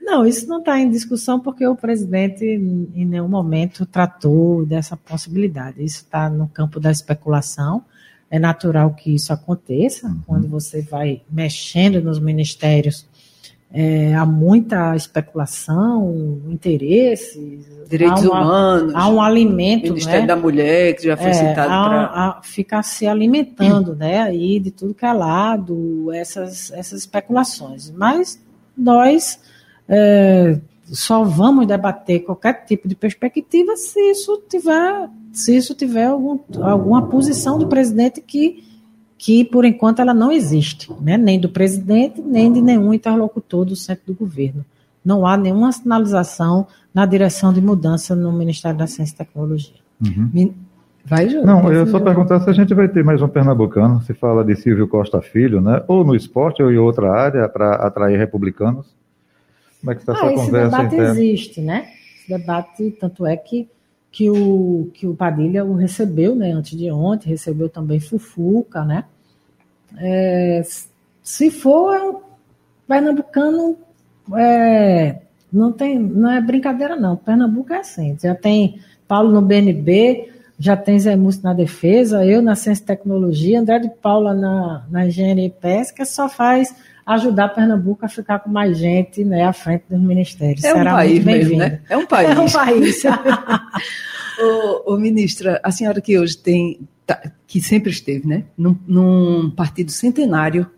Não, 0.01 0.27
isso 0.27 0.47
não 0.49 0.61
está 0.61 0.79
em 0.79 0.91
discussão 0.91 1.41
porque 1.41 1.67
o 1.67 1.75
presidente 1.75 2.45
em 2.45 3.05
nenhum 3.05 3.29
momento 3.29 3.85
tratou 3.85 4.65
dessa 4.65 4.97
possibilidade. 4.97 5.83
Isso 5.83 6.03
está 6.03 6.31
no 6.31 6.49
campo 6.49 6.79
da 6.79 6.91
especulação 6.91 7.85
é 8.31 8.39
natural 8.39 8.95
que 8.95 9.15
isso 9.15 9.33
aconteça 9.33 10.07
uhum. 10.07 10.21
quando 10.27 10.49
você 10.49 10.83
vai 10.83 11.23
mexendo 11.31 12.01
nos 12.01 12.19
ministérios. 12.19 13.09
É, 13.73 14.15
há 14.15 14.27
muita 14.27 14.97
especulação, 14.97 16.41
interesses, 16.49 17.65
direitos 17.89 18.25
há 18.25 18.31
uma, 18.31 18.41
humanos, 18.41 18.95
há 18.97 19.09
um 19.09 19.23
alimento, 19.23 19.85
Ministério 19.85 20.23
né? 20.23 20.27
da 20.27 20.35
Mulher 20.37 20.97
que 20.97 21.05
já 21.05 21.17
foi 21.17 21.31
é, 21.31 21.33
citado 21.33 21.69
para 21.69 22.41
ficar 22.43 22.83
se 22.83 23.07
alimentando, 23.07 23.95
né? 23.95 24.23
Aí 24.23 24.59
de 24.59 24.73
tudo 24.73 24.93
que 24.93 25.07
é 25.07 25.13
lado 25.13 26.11
essas 26.13 26.73
essas 26.73 26.99
especulações. 27.01 27.93
Mas 27.93 28.43
nós 28.77 29.39
é, 29.89 30.59
só 30.93 31.23
vamos 31.23 31.67
debater 31.67 32.25
qualquer 32.25 32.65
tipo 32.65 32.89
de 32.89 32.95
perspectiva 32.95 33.77
se 33.77 34.01
isso 34.11 34.43
tiver, 34.49 35.09
se 35.33 35.57
isso 35.57 35.75
tiver 35.75 36.07
algum, 36.07 36.39
alguma 36.61 37.07
posição 37.07 37.59
do 37.59 37.69
presidente 37.69 38.21
que, 38.21 38.65
que, 39.17 39.45
por 39.45 39.65
enquanto, 39.65 40.01
ela 40.01 40.13
não 40.13 40.33
existe, 40.33 40.93
né? 41.01 41.17
nem 41.17 41.39
do 41.39 41.49
presidente, 41.49 42.21
nem 42.21 42.53
de 42.53 42.61
nenhum 42.61 42.93
interlocutor 42.93 43.65
do 43.65 43.77
centro 43.77 44.07
do 44.07 44.15
governo. 44.15 44.65
Não 45.05 45.27
há 45.27 45.37
nenhuma 45.37 45.73
sinalização 45.73 46.67
na 46.93 47.07
direção 47.07 47.53
de 47.53 47.61
mudança 47.61 48.15
no 48.15 48.33
Ministério 48.33 48.77
da 48.77 48.87
Ciência 48.87 49.15
e 49.15 49.19
Tecnologia. 49.19 49.77
Uhum. 50.05 50.53
Vai, 51.05 51.29
Júlio. 51.29 51.47
Não, 51.47 51.73
eu 51.73 51.87
só 51.87 51.99
perguntar 51.99 52.41
se 52.41 52.51
a 52.51 52.53
gente 52.53 52.75
vai 52.75 52.89
ter 52.89 53.03
mais 53.03 53.23
um 53.23 53.29
pernambucano, 53.29 54.03
se 54.03 54.13
fala 54.13 54.45
de 54.45 54.55
Silvio 54.57 54.87
Costa 54.87 55.21
Filho, 55.23 55.61
né? 55.61 55.83
Ou 55.89 56.05
no 56.05 56.15
esporte 56.15 56.63
ou 56.63 56.71
em 56.71 56.77
outra 56.77 57.11
área 57.11 57.49
para 57.49 57.77
atrair 57.77 58.19
republicanos. 58.19 58.95
Como 59.81 59.93
é 59.93 59.95
que 59.95 60.03
está 60.03 60.13
ah, 60.13 60.17
essa 60.17 60.27
esse 60.27 60.35
conversa? 60.35 60.67
Esse 60.67 60.71
debate 60.71 60.95
interna? 60.95 61.11
existe, 61.11 61.61
né? 61.61 61.89
Esse 62.19 62.29
debate, 62.29 62.91
tanto 63.01 63.27
é 63.27 63.37
que, 63.37 63.69
que, 64.13 64.31
o, 64.31 64.91
que 64.95 65.07
o 65.07 65.15
Padilha 65.15 65.65
o 65.65 65.75
recebeu, 65.75 66.35
né? 66.35 66.53
Antes 66.53 66.79
de 66.79 66.91
ontem, 66.91 67.29
recebeu 67.31 67.69
também 67.69 67.99
Fufuca, 67.99 68.85
né? 68.85 69.05
É, 69.99 70.63
se 71.23 71.51
for 71.51 71.95
é 71.95 72.03
um 72.03 72.21
pernambucano, 72.87 73.77
é, 74.37 75.21
não, 75.53 75.73
tem, 75.73 75.99
não 75.99 76.31
é 76.31 76.41
brincadeira, 76.41 76.97
não. 76.97 77.17
Pernambuco 77.17 77.73
é 77.73 77.79
assim. 77.79 78.17
Já 78.23 78.35
tem 78.35 78.81
Paulo 79.09 79.33
no 79.33 79.43
BNB, 79.43 80.29
já 80.59 80.77
tem 80.77 80.99
Zé 81.01 81.17
Múcio 81.17 81.43
na 81.43 81.55
defesa, 81.55 82.25
eu 82.25 82.43
na 82.43 82.55
ciência 82.55 82.83
e 82.83 82.87
tecnologia, 82.87 83.59
André 83.59 83.79
de 83.79 83.89
Paula 83.89 84.35
na, 84.35 84.85
na 84.91 85.07
engenharia 85.07 85.47
e 85.47 85.51
pesca, 85.51 86.05
só 86.05 86.29
faz 86.29 86.75
ajudar 87.15 87.49
Pernambuco 87.49 88.05
a 88.05 88.09
ficar 88.09 88.39
com 88.39 88.51
mais 88.51 88.79
gente 88.79 89.25
né, 89.25 89.45
à 89.45 89.53
frente 89.53 89.85
dos 89.91 90.01
ministérios. 90.01 90.63
É 90.65 90.73
um 90.73 90.79
Será 90.79 90.93
país 90.93 91.25
mesmo, 91.25 91.57
né? 91.57 91.81
É 91.89 91.97
um 91.97 92.07
país. 92.07 92.31
É 92.31 92.41
um 92.41 92.49
país. 92.49 93.03
ô, 94.39 94.95
ô, 94.95 94.97
ministra, 94.97 95.61
a 95.63 95.71
senhora 95.71 96.01
que 96.01 96.19
hoje 96.19 96.37
tem, 96.39 96.81
tá, 97.07 97.33
que 97.47 97.61
sempre 97.61 97.91
esteve, 97.91 98.27
né, 98.27 98.45
num, 98.57 98.77
num 98.87 99.51
partido 99.51 99.91
centenário, 99.91 100.71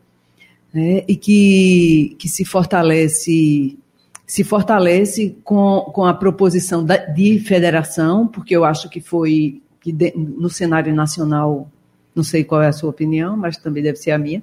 né, 0.72 1.04
e 1.06 1.16
que, 1.16 2.16
que 2.18 2.28
se 2.28 2.44
fortalece 2.44 3.78
se 4.24 4.44
fortalece 4.44 5.36
com, 5.44 5.80
com 5.92 6.06
a 6.06 6.14
proposição 6.14 6.82
da, 6.82 6.96
de 6.96 7.38
federação, 7.40 8.26
porque 8.26 8.56
eu 8.56 8.64
acho 8.64 8.88
que 8.88 8.98
foi 8.98 9.60
que 9.78 9.92
de, 9.92 10.14
no 10.16 10.48
cenário 10.48 10.94
nacional, 10.94 11.70
não 12.14 12.24
sei 12.24 12.42
qual 12.42 12.62
é 12.62 12.68
a 12.68 12.72
sua 12.72 12.88
opinião, 12.88 13.36
mas 13.36 13.58
também 13.58 13.82
deve 13.82 13.96
ser 13.96 14.12
a 14.12 14.16
minha, 14.16 14.42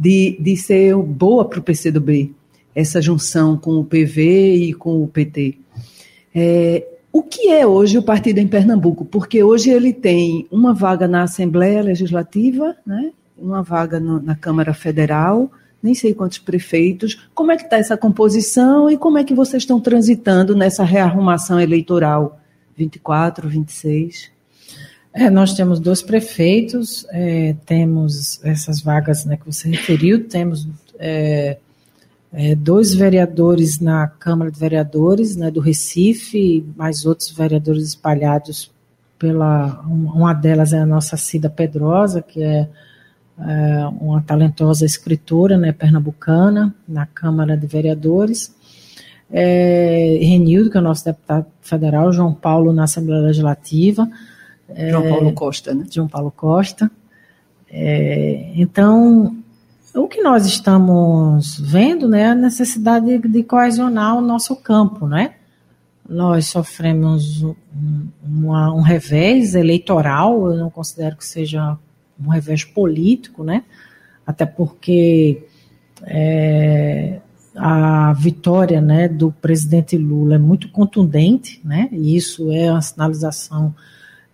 de, 0.00 0.38
de 0.40 0.56
ser 0.56 0.96
boa 0.96 1.44
para 1.44 1.60
o 1.60 1.62
PCdoB, 1.62 2.34
essa 2.74 3.02
junção 3.02 3.58
com 3.58 3.72
o 3.72 3.84
PV 3.84 4.54
e 4.54 4.72
com 4.72 5.02
o 5.02 5.06
PT. 5.06 5.58
É, 6.34 6.86
o 7.12 7.22
que 7.22 7.48
é 7.48 7.66
hoje 7.66 7.98
o 7.98 8.02
partido 8.02 8.38
em 8.38 8.48
Pernambuco? 8.48 9.04
Porque 9.04 9.42
hoje 9.42 9.68
ele 9.68 9.92
tem 9.92 10.46
uma 10.50 10.72
vaga 10.72 11.06
na 11.06 11.24
Assembleia 11.24 11.82
Legislativa, 11.82 12.74
né, 12.86 13.12
uma 13.36 13.62
vaga 13.62 14.00
no, 14.00 14.22
na 14.22 14.34
Câmara 14.34 14.72
Federal, 14.72 15.52
nem 15.82 15.94
sei 15.94 16.14
quantos 16.14 16.38
prefeitos. 16.38 17.28
Como 17.34 17.52
é 17.52 17.56
que 17.58 17.64
está 17.64 17.76
essa 17.76 17.96
composição 17.96 18.88
e 18.88 18.96
como 18.96 19.18
é 19.18 19.24
que 19.24 19.34
vocês 19.34 19.64
estão 19.64 19.78
transitando 19.78 20.56
nessa 20.56 20.82
rearrumação 20.82 21.60
eleitoral 21.60 22.40
24, 22.74 23.46
26? 23.50 24.30
É, 25.12 25.28
nós 25.28 25.54
temos 25.54 25.80
dois 25.80 26.02
prefeitos, 26.02 27.04
é, 27.10 27.54
temos 27.66 28.40
essas 28.44 28.80
vagas 28.80 29.24
né, 29.24 29.36
que 29.36 29.44
você 29.44 29.68
referiu, 29.68 30.28
temos 30.28 30.68
é, 30.98 31.58
é, 32.32 32.54
dois 32.54 32.94
vereadores 32.94 33.80
na 33.80 34.06
Câmara 34.06 34.52
de 34.52 34.58
Vereadores 34.58 35.34
né, 35.34 35.50
do 35.50 35.60
Recife, 35.60 36.64
mais 36.76 37.04
outros 37.04 37.30
vereadores 37.30 37.88
espalhados 37.88 38.70
pela. 39.18 39.82
Uma 39.86 40.32
delas 40.32 40.72
é 40.72 40.78
a 40.78 40.86
nossa 40.86 41.16
Cida 41.16 41.50
Pedrosa, 41.50 42.22
que 42.22 42.40
é, 42.40 42.68
é 43.40 43.86
uma 44.00 44.22
talentosa 44.22 44.86
escritora 44.86 45.58
né, 45.58 45.72
pernambucana 45.72 46.72
na 46.86 47.04
Câmara 47.04 47.56
de 47.56 47.66
Vereadores. 47.66 48.54
É, 49.32 50.18
Renildo, 50.22 50.70
que 50.70 50.76
é 50.76 50.80
o 50.80 50.84
nosso 50.84 51.04
deputado 51.04 51.46
federal, 51.60 52.12
João 52.12 52.32
Paulo 52.32 52.72
na 52.72 52.84
Assembleia 52.84 53.22
Legislativa. 53.22 54.08
João 54.90 55.08
Paulo 55.08 55.32
Costa, 55.32 55.74
né? 55.74 55.86
João 55.90 56.08
Paulo 56.08 56.30
Costa. 56.30 56.90
É, 57.70 58.52
então, 58.56 59.36
o 59.94 60.08
que 60.08 60.22
nós 60.22 60.46
estamos 60.46 61.58
vendo 61.60 62.08
né, 62.08 62.22
é 62.22 62.26
a 62.28 62.34
necessidade 62.34 63.18
de, 63.18 63.28
de 63.28 63.42
coesionar 63.42 64.16
o 64.16 64.20
nosso 64.20 64.56
campo, 64.56 65.06
né? 65.06 65.34
Nós 66.08 66.46
sofremos 66.46 67.42
um, 67.42 67.54
uma, 68.22 68.72
um 68.74 68.80
revés 68.80 69.54
eleitoral, 69.54 70.50
eu 70.50 70.56
não 70.56 70.70
considero 70.70 71.16
que 71.16 71.24
seja 71.24 71.78
um 72.20 72.28
revés 72.28 72.64
político, 72.64 73.44
né? 73.44 73.62
Até 74.26 74.44
porque 74.44 75.44
é, 76.02 77.20
a 77.54 78.12
vitória 78.12 78.80
né, 78.80 79.08
do 79.08 79.32
presidente 79.32 79.96
Lula 79.96 80.34
é 80.34 80.38
muito 80.38 80.68
contundente, 80.68 81.60
né? 81.64 81.88
E 81.92 82.16
isso 82.16 82.50
é 82.52 82.70
uma 82.70 82.82
sinalização 82.82 83.74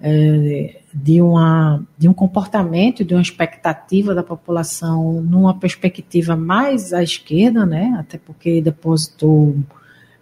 é, 0.09 0.77
de, 0.95 1.21
uma, 1.21 1.83
de 1.99 2.09
um 2.09 2.15
comportamento, 2.15 3.05
de 3.05 3.13
uma 3.13 3.21
expectativa 3.21 4.15
da 4.15 4.23
população 4.23 5.21
numa 5.21 5.53
perspectiva 5.53 6.37
mais 6.37 6.93
à 6.93 7.03
esquerda, 7.03 7.67
né? 7.67 7.97
até 7.99 8.17
porque 8.17 8.63
depositou 8.63 9.57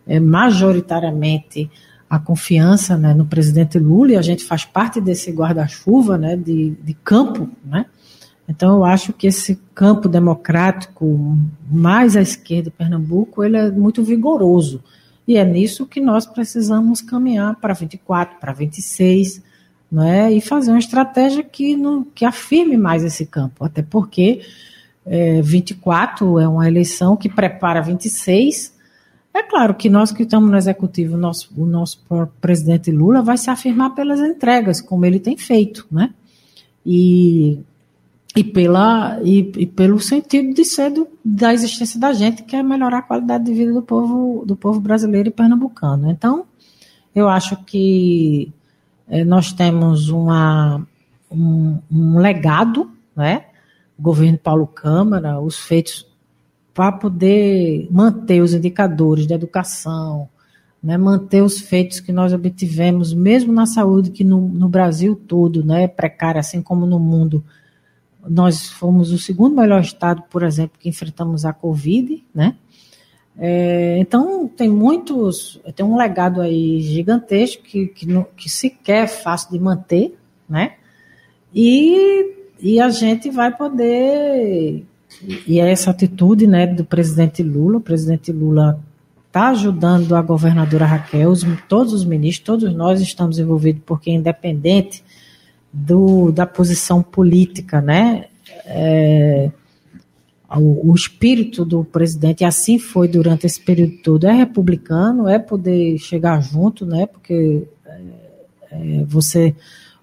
é, 0.07 0.18
majoritariamente 0.18 1.70
a 2.09 2.18
confiança 2.18 2.97
né, 2.97 3.12
no 3.12 3.27
presidente 3.27 3.79
Lula 3.79 4.12
e 4.12 4.16
a 4.16 4.23
gente 4.23 4.42
faz 4.42 4.64
parte 4.64 5.03
desse 5.03 5.31
guarda-chuva 5.31 6.16
né, 6.16 6.35
de, 6.35 6.70
de 6.83 6.94
campo. 6.94 7.51
Né? 7.62 7.85
Então, 8.49 8.77
eu 8.77 8.85
acho 8.85 9.12
que 9.12 9.27
esse 9.27 9.61
campo 9.75 10.09
democrático 10.09 11.37
mais 11.70 12.16
à 12.16 12.23
esquerda 12.23 12.70
de 12.70 12.77
Pernambuco 12.77 13.44
ele 13.44 13.59
é 13.59 13.70
muito 13.70 14.03
vigoroso. 14.03 14.83
E 15.29 15.37
é 15.37 15.44
nisso 15.44 15.85
que 15.85 16.01
nós 16.01 16.25
precisamos 16.25 17.03
caminhar 17.03 17.57
para 17.57 17.75
24, 17.75 18.38
para 18.40 18.53
26, 18.55 19.42
né, 19.94 20.33
e 20.33 20.40
fazer 20.40 20.72
uma 20.72 20.78
estratégia 20.80 21.44
que, 21.44 21.76
no, 21.76 22.04
que 22.07 22.24
afirme 22.24 22.76
mais 22.76 23.04
esse 23.04 23.24
campo, 23.24 23.64
até 23.64 23.80
porque 23.80 24.40
é, 25.07 25.40
24 25.40 26.40
é 26.40 26.48
uma 26.48 26.66
eleição 26.66 27.16
que 27.16 27.28
prepara 27.28 27.80
26. 27.80 28.74
É 29.33 29.40
claro 29.44 29.72
que 29.74 29.88
nós 29.88 30.11
que 30.11 30.24
estamos 30.24 30.50
no 30.50 30.57
executivo, 30.57 31.14
o 31.14 31.18
nosso, 31.18 31.48
o 31.57 31.64
nosso 31.64 32.04
presidente 32.40 32.90
Lula 32.90 33.22
vai 33.22 33.38
se 33.38 33.48
afirmar 33.50 33.94
pelas 33.94 34.18
entregas, 34.18 34.80
como 34.80 35.07
ele 35.07 35.20
tem 35.20 35.37
feito, 35.37 35.87
né? 35.92 36.12
E, 36.85 37.61
e, 38.35 38.42
pela, 38.42 39.20
e, 39.22 39.52
e 39.57 39.66
pelo 39.66 40.00
sentido 40.00 40.52
de 40.52 40.64
ser 40.64 40.90
do, 40.90 41.07
da 41.24 41.54
existência 41.54 42.00
da 42.00 42.12
gente, 42.12 42.42
que 42.42 42.57
é 42.57 42.64
melhorar 42.64 42.98
a 42.98 43.02
qualidade 43.02 43.44
de 43.44 43.54
vida 43.54 43.72
do 43.72 43.83
povo, 43.83 44.44
do 44.44 44.57
povo 44.57 44.80
brasileiro 44.80 45.28
e 45.28 45.33
pernambucano. 45.33 46.11
Então, 46.11 46.44
eu 47.14 47.28
acho 47.28 47.57
que 47.64 48.52
é, 49.09 49.25
nós 49.25 49.53
temos 49.53 50.09
uma, 50.09 50.87
um, 51.31 51.79
um 51.90 52.19
legado, 52.19 52.90
né? 53.14 53.47
O 53.99 54.03
governo 54.03 54.38
Paulo 54.38 54.67
Câmara, 54.67 55.40
os 55.40 55.59
feitos 55.59 56.07
para 56.75 56.90
poder 56.90 57.87
manter 57.90 58.40
os 58.40 58.53
indicadores 58.53 59.27
de 59.27 59.33
educação, 59.33 60.29
né, 60.83 60.99
manter 60.99 61.40
os 61.40 61.61
feitos 61.61 62.01
que 62.01 62.12
nós 62.12 62.33
obtivemos, 62.33 63.14
mesmo 63.14 63.53
na 63.53 63.64
saúde, 63.64 64.11
que 64.11 64.25
no, 64.25 64.40
no 64.49 64.69
Brasil 64.69 65.14
todo 65.14 65.64
né, 65.64 65.85
é 65.85 65.88
precária, 65.88 66.40
assim 66.40 66.61
como 66.61 66.85
no 66.85 66.99
mundo. 66.99 67.45
Nós 68.29 68.69
fomos 68.69 69.12
o 69.12 69.19
segundo 69.19 69.57
melhor 69.57 69.81
estado, 69.81 70.25
por 70.29 70.43
exemplo, 70.43 70.79
que 70.79 70.88
enfrentamos 70.88 71.45
a 71.45 71.53
Covid, 71.53 72.23
né? 72.35 72.57
É, 73.37 73.99
então, 73.99 74.47
tem 74.47 74.68
muitos, 74.68 75.61
tem 75.75 75.85
um 75.85 75.97
legado 75.97 76.40
aí 76.40 76.81
gigantesco 76.81 77.62
que, 77.62 77.88
que, 77.88 78.07
que 78.37 78.49
sequer 78.49 79.05
é 79.05 79.07
fácil 79.09 79.51
de 79.51 79.59
manter, 79.59 80.16
né? 80.49 80.75
E, 81.53 82.33
e 82.61 82.81
a 82.81 82.88
gente 82.90 83.31
vai 83.31 83.57
poder, 83.57 84.85
e 85.47 85.61
é 85.61 85.70
essa 85.70 85.90
atitude 85.90 86.47
né, 86.47 86.66
do 86.66 86.85
presidente 86.85 87.42
Lula, 87.42 87.79
o 87.79 87.81
presidente 87.81 88.33
Lula 88.33 88.81
está 89.27 89.49
ajudando 89.49 90.14
a 90.14 90.23
governadora 90.23 90.87
Raquel, 90.87 91.31
os, 91.31 91.44
todos 91.68 91.92
os 91.92 92.05
ministros, 92.05 92.44
todos 92.44 92.75
nós 92.75 93.01
estamos 93.01 93.38
envolvidos, 93.38 93.83
porque 93.85 94.11
independente 94.11 95.03
do, 95.73 96.31
da 96.31 96.47
posição 96.47 97.03
política, 97.03 97.81
né? 97.81 98.27
É, 98.64 99.51
o, 100.59 100.90
o, 100.90 100.95
espírito 100.95 101.64
do 101.64 101.85
presidente, 101.85 102.43
e 102.43 102.45
assim 102.45 102.79
foi 102.79 103.09
durante 103.09 103.47
esse 103.47 103.61
período 103.61 103.97
todo, 104.03 104.27
é 104.27 104.33
republicano, 104.33 105.29
é 105.29 105.38
poder 105.38 105.99
chegar 105.99 106.40
junto, 106.43 106.87
né? 106.87 107.07
Porque 107.07 107.67
é, 107.87 108.01
é, 108.71 109.05
você 109.07 109.55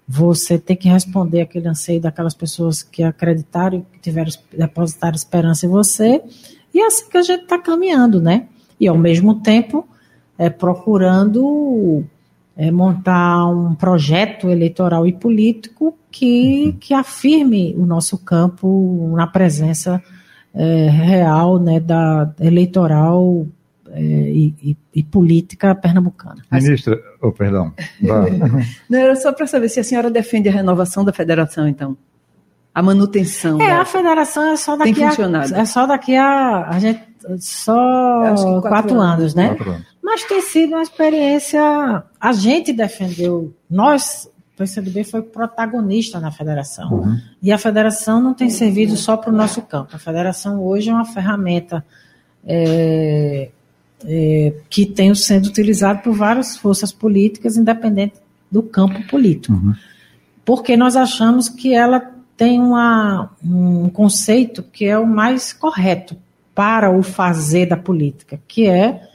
você 0.06 0.58
tem 0.58 0.76
que 0.76 0.88
responder 0.88 1.40
aquele 1.40 1.68
anseio 1.68 2.00
daquelas 2.00 2.34
pessoas 2.34 2.82
que 2.82 3.02
acreditaram, 3.02 3.86
que 3.92 3.98
tiveram 4.00 4.30
depositado 4.56 5.14
esperança 5.14 5.64
em 5.64 5.70
você, 5.70 6.20
e 6.74 6.80
é 6.80 6.86
assim 6.86 7.08
que 7.08 7.16
a 7.16 7.22
gente 7.22 7.44
está 7.44 7.58
caminhando, 7.58 8.20
né? 8.20 8.46
E 8.78 8.88
ao 8.88 8.98
mesmo 8.98 9.36
tempo 9.36 9.86
é, 10.36 10.50
procurando 10.50 12.04
é, 12.56 12.70
montar 12.70 13.46
um 13.46 13.74
projeto 13.74 14.50
eleitoral 14.50 15.06
e 15.06 15.12
político 15.12 15.96
que, 16.10 16.76
que 16.80 16.92
afirme 16.92 17.74
o 17.78 17.86
nosso 17.86 18.18
campo 18.18 19.12
na 19.16 19.26
presença 19.26 20.02
é, 20.54 20.88
real 20.88 21.58
né, 21.58 21.80
da 21.80 22.32
eleitoral 22.40 23.46
é, 23.90 24.00
e, 24.00 24.54
e, 24.62 24.76
e, 24.94 25.02
política 25.02 25.74
pernambucana. 25.74 26.42
Ministra, 26.50 26.98
oh, 27.20 27.30
perdão. 27.30 27.72
Não, 28.88 28.98
era 28.98 29.16
só 29.16 29.32
para 29.32 29.46
saber 29.46 29.68
se 29.68 29.80
a 29.80 29.84
senhora 29.84 30.10
defende 30.10 30.48
a 30.48 30.52
renovação 30.52 31.04
da 31.04 31.12
federação, 31.12 31.68
então. 31.68 31.96
A 32.74 32.82
manutenção. 32.82 33.60
É, 33.60 33.68
da... 33.68 33.82
a 33.82 33.84
federação 33.84 34.44
é 34.44 34.56
só 34.56 34.76
daqui 34.76 34.94
Tem 34.94 35.08
funcionado. 35.08 35.54
a. 35.54 35.58
É 35.58 35.64
só 35.66 35.86
daqui 35.86 36.16
a. 36.16 36.68
a 36.68 36.78
gente, 36.78 37.02
só 37.38 37.74
quatro, 37.74 38.62
quatro 38.62 39.00
anos, 39.00 39.18
anos, 39.20 39.34
né? 39.34 39.48
Quatro 39.48 39.70
anos. 39.72 39.86
Mas 40.02 40.24
tem 40.24 40.40
sido 40.40 40.72
uma 40.72 40.82
experiência. 40.82 42.02
A 42.18 42.32
gente 42.32 42.72
defendeu, 42.72 43.54
nós, 43.70 44.28
o 44.54 44.58
PCdoB 44.58 45.04
foi 45.04 45.22
protagonista 45.22 46.20
na 46.20 46.30
federação. 46.30 46.92
Uhum. 46.92 47.20
E 47.42 47.50
a 47.50 47.58
federação 47.58 48.20
não 48.20 48.34
tem 48.34 48.50
servido 48.50 48.96
só 48.96 49.16
para 49.16 49.30
o 49.30 49.36
nosso 49.36 49.62
campo. 49.62 49.96
A 49.96 49.98
federação 49.98 50.62
hoje 50.62 50.90
é 50.90 50.92
uma 50.92 51.04
ferramenta 51.04 51.84
é, 52.44 53.50
é, 54.04 54.54
que 54.68 54.84
tem 54.84 55.14
sendo 55.14 55.46
utilizada 55.46 56.00
por 56.00 56.14
várias 56.14 56.56
forças 56.56 56.92
políticas, 56.92 57.56
independente 57.56 58.14
do 58.50 58.62
campo 58.62 59.06
político. 59.06 59.54
Uhum. 59.54 59.74
Porque 60.44 60.76
nós 60.76 60.96
achamos 60.96 61.48
que 61.48 61.74
ela 61.74 62.12
tem 62.36 62.60
uma, 62.60 63.30
um 63.42 63.88
conceito 63.88 64.62
que 64.62 64.84
é 64.84 64.98
o 64.98 65.06
mais 65.06 65.52
correto 65.52 66.16
para 66.54 66.90
o 66.90 67.02
fazer 67.02 67.66
da 67.66 67.76
política, 67.76 68.38
que 68.46 68.66
é 68.66 69.08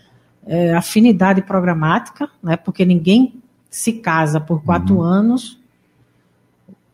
é, 0.47 0.73
afinidade 0.73 1.41
programática, 1.41 2.29
né, 2.41 2.55
porque 2.55 2.85
ninguém 2.85 3.36
se 3.69 3.93
casa 3.93 4.39
por 4.39 4.63
quatro 4.63 4.95
uhum. 4.95 5.01
anos 5.01 5.59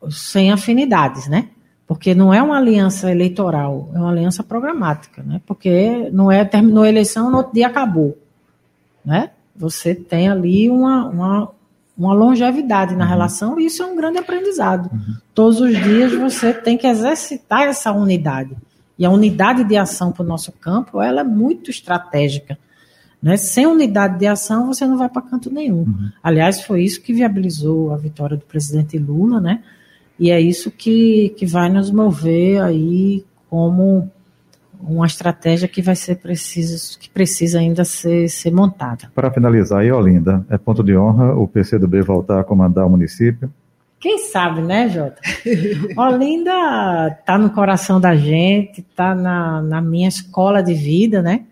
sem 0.09 0.51
afinidades, 0.51 1.27
né? 1.27 1.49
Porque 1.87 2.15
não 2.15 2.33
é 2.33 2.41
uma 2.41 2.57
aliança 2.57 3.11
eleitoral, 3.11 3.89
é 3.93 3.99
uma 3.99 4.09
aliança 4.09 4.43
programática, 4.43 5.21
né? 5.21 5.41
Porque 5.45 6.09
não 6.11 6.31
é 6.31 6.43
terminou 6.43 6.83
a 6.83 6.89
eleição, 6.89 7.29
no 7.29 7.37
outro 7.37 7.53
dia 7.53 7.67
acabou, 7.67 8.17
né? 9.05 9.31
Você 9.55 9.93
tem 9.93 10.29
ali 10.29 10.69
uma, 10.69 11.07
uma, 11.07 11.49
uma 11.97 12.13
longevidade 12.13 12.95
na 12.95 13.03
uhum. 13.03 13.09
relação 13.09 13.59
e 13.59 13.65
isso 13.65 13.83
é 13.83 13.85
um 13.85 13.95
grande 13.95 14.17
aprendizado. 14.17 14.89
Uhum. 14.91 15.15
Todos 15.33 15.61
os 15.61 15.71
dias 15.71 16.13
você 16.13 16.53
tem 16.53 16.77
que 16.77 16.87
exercitar 16.87 17.63
essa 17.63 17.91
unidade. 17.91 18.55
E 18.97 19.05
a 19.05 19.09
unidade 19.09 19.63
de 19.63 19.75
ação 19.75 20.11
para 20.11 20.23
o 20.23 20.27
nosso 20.27 20.51
campo, 20.51 21.01
ela 21.01 21.21
é 21.21 21.23
muito 21.23 21.69
estratégica. 21.69 22.57
Né? 23.23 23.37
Sem 23.37 23.65
unidade 23.65 24.19
de 24.19 24.27
ação, 24.27 24.67
você 24.67 24.85
não 24.85 24.97
vai 24.97 25.07
para 25.07 25.21
canto 25.21 25.49
nenhum. 25.49 25.83
Uhum. 25.83 26.09
Aliás, 26.21 26.61
foi 26.61 26.83
isso 26.83 27.01
que 27.01 27.13
viabilizou 27.13 27.93
a 27.93 27.97
vitória 27.97 28.35
do 28.35 28.43
presidente 28.43 28.97
Lula, 28.97 29.39
né? 29.39 29.63
E 30.19 30.29
é 30.29 30.41
isso 30.41 30.69
que, 30.69 31.29
que 31.37 31.45
vai 31.45 31.69
nos 31.69 31.89
mover 31.89 32.61
aí 32.61 33.23
como 33.49 34.11
uma 34.81 35.05
estratégia 35.05 35.69
que 35.69 35.81
vai 35.81 35.95
ser 35.95 36.17
preciso, 36.17 36.99
que 36.99 37.09
precisa 37.09 37.59
ainda 37.59 37.85
ser, 37.85 38.27
ser 38.27 38.51
montada. 38.51 39.09
Para 39.15 39.31
finalizar 39.31 39.79
aí, 39.79 39.91
Olinda, 39.91 40.45
é 40.49 40.57
ponto 40.57 40.83
de 40.83 40.95
honra 40.97 41.33
o 41.33 41.47
PCdoB 41.47 42.01
voltar 42.01 42.41
a 42.41 42.43
comandar 42.43 42.85
o 42.85 42.89
município? 42.89 43.49
Quem 44.01 44.17
sabe, 44.17 44.61
né, 44.61 44.89
Jota? 44.89 45.21
Olinda 45.95 47.17
está 47.17 47.37
no 47.37 47.51
coração 47.51 48.01
da 48.01 48.13
gente, 48.13 48.81
está 48.81 49.15
na, 49.15 49.61
na 49.61 49.81
minha 49.81 50.09
escola 50.09 50.61
de 50.61 50.73
vida, 50.73 51.21
né? 51.21 51.45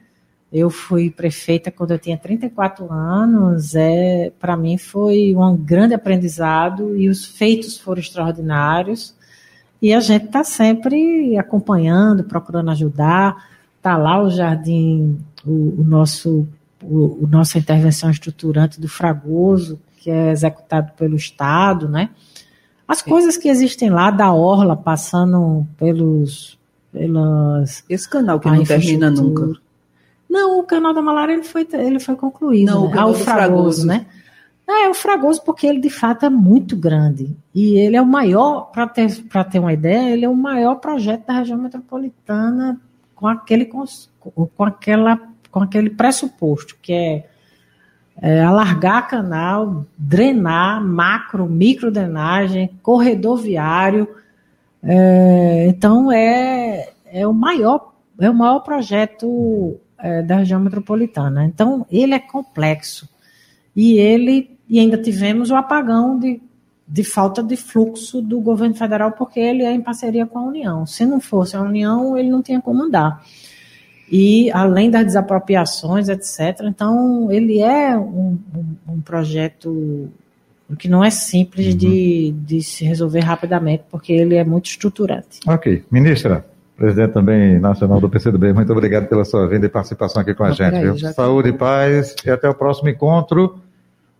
Eu 0.51 0.69
fui 0.69 1.09
prefeita 1.09 1.71
quando 1.71 1.91
eu 1.91 1.99
tinha 1.99 2.17
34 2.17 2.91
anos. 2.91 3.73
É, 3.73 4.33
para 4.37 4.57
mim 4.57 4.77
foi 4.77 5.33
um 5.33 5.55
grande 5.55 5.93
aprendizado 5.93 6.97
e 6.97 7.07
os 7.07 7.25
feitos 7.25 7.77
foram 7.77 8.01
extraordinários. 8.01 9.15
E 9.81 9.93
a 9.93 10.01
gente 10.01 10.25
está 10.25 10.43
sempre 10.43 11.37
acompanhando, 11.37 12.25
procurando 12.25 12.69
ajudar. 12.71 13.49
Está 13.77 13.97
lá 13.97 14.21
o 14.21 14.29
jardim, 14.29 15.17
o, 15.45 15.81
o 15.81 15.83
nosso, 15.85 16.45
o, 16.83 17.23
o, 17.23 17.27
nossa 17.27 17.57
intervenção 17.57 18.11
estruturante 18.11 18.79
do 18.79 18.89
Fragoso, 18.89 19.79
que 19.97 20.11
é 20.11 20.31
executado 20.31 20.91
pelo 20.97 21.15
Estado, 21.15 21.87
né? 21.87 22.09
As 22.85 23.01
coisas 23.01 23.37
que 23.37 23.47
existem 23.47 23.89
lá 23.89 24.11
da 24.11 24.33
orla 24.33 24.75
passando 24.75 25.65
pelos 25.77 26.59
pelas 26.91 27.85
esse 27.89 28.09
canal 28.09 28.37
que 28.37 28.49
não 28.49 28.65
termina 28.65 29.09
nunca 29.09 29.61
não, 30.31 30.61
o 30.61 30.63
canal 30.63 30.93
da 30.93 31.01
malária 31.01 31.33
ele 31.33 31.43
foi, 31.43 31.67
ele 31.73 31.99
foi 31.99 32.15
concluído. 32.15 32.71
Não, 32.71 32.83
né? 32.83 32.87
o 32.87 32.89
canal 32.89 33.09
ah, 33.09 33.11
o 33.11 33.15
Fragoso, 33.15 33.85
né? 33.85 34.05
É, 34.65 34.87
o 34.87 34.93
Fragoso 34.93 35.43
porque 35.43 35.67
ele 35.67 35.81
de 35.81 35.89
fato 35.89 36.25
é 36.25 36.29
muito 36.29 36.77
grande. 36.77 37.35
E 37.53 37.77
ele 37.77 37.97
é 37.97 38.01
o 38.01 38.05
maior, 38.05 38.71
para 38.71 38.87
ter, 38.87 39.11
ter 39.51 39.59
uma 39.59 39.73
ideia, 39.73 40.09
ele 40.09 40.23
é 40.23 40.29
o 40.29 40.35
maior 40.35 40.75
projeto 40.75 41.25
da 41.25 41.33
região 41.33 41.57
metropolitana 41.57 42.79
com 43.13 43.27
aquele, 43.27 43.65
com, 43.65 43.83
com 44.21 44.63
aquela, 44.63 45.19
com 45.51 45.59
aquele 45.59 45.89
pressuposto, 45.89 46.77
que 46.81 46.93
é, 46.93 47.25
é 48.21 48.41
alargar 48.41 49.09
canal, 49.09 49.85
drenar, 49.97 50.81
macro, 50.81 51.45
micro 51.45 51.91
drenagem, 51.91 52.69
corredor 52.81 53.35
viário. 53.37 54.07
É, 54.81 55.65
então 55.67 56.09
é, 56.09 56.93
é 57.05 57.27
o 57.27 57.33
maior, 57.33 57.91
é 58.17 58.29
o 58.29 58.33
maior 58.33 58.61
projeto 58.61 59.77
é, 60.01 60.21
da 60.21 60.37
região 60.37 60.59
metropolitana. 60.59 61.45
Então, 61.45 61.85
ele 61.89 62.13
é 62.13 62.19
complexo. 62.19 63.09
E 63.75 63.97
ele 63.97 64.57
e 64.71 64.79
ainda 64.79 64.97
tivemos 64.97 65.51
o 65.51 65.55
apagão 65.55 66.17
de, 66.17 66.41
de 66.87 67.03
falta 67.03 67.43
de 67.43 67.57
fluxo 67.57 68.21
do 68.21 68.39
governo 68.39 68.73
federal, 68.73 69.11
porque 69.11 69.37
ele 69.37 69.63
é 69.63 69.71
em 69.73 69.81
parceria 69.81 70.25
com 70.25 70.39
a 70.39 70.43
União. 70.43 70.85
Se 70.85 71.05
não 71.05 71.19
fosse 71.19 71.57
a 71.57 71.61
União, 71.61 72.17
ele 72.17 72.29
não 72.29 72.41
tinha 72.41 72.61
como 72.61 72.83
andar. 72.83 73.21
E 74.09 74.49
além 74.51 74.89
das 74.89 75.05
desapropriações, 75.05 76.07
etc. 76.07 76.61
Então, 76.63 77.29
ele 77.29 77.61
é 77.61 77.97
um, 77.97 78.37
um, 78.55 78.93
um 78.93 79.01
projeto 79.01 80.09
que 80.77 80.87
não 80.87 81.03
é 81.03 81.09
simples 81.09 81.73
uhum. 81.73 81.77
de, 81.77 82.31
de 82.31 82.61
se 82.61 82.85
resolver 82.85 83.19
rapidamente, 83.19 83.83
porque 83.91 84.13
ele 84.13 84.35
é 84.35 84.43
muito 84.43 84.67
estruturante. 84.67 85.39
Ok. 85.45 85.83
Ministra, 85.91 86.45
presidente 86.81 87.13
também 87.13 87.59
nacional 87.59 87.99
do 87.99 88.09
PCdoB, 88.09 88.53
muito 88.53 88.71
obrigado 88.71 89.07
pela 89.07 89.23
sua 89.23 89.47
vinda 89.47 89.67
e 89.67 89.69
participação 89.69 90.21
aqui 90.21 90.33
com 90.33 90.43
a 90.43 90.51
gente. 90.51 90.75
Aí, 90.75 91.13
Saúde 91.13 91.49
e 91.49 91.53
paz 91.53 92.15
e 92.25 92.29
até 92.29 92.49
o 92.49 92.55
próximo 92.55 92.89
encontro. 92.89 93.59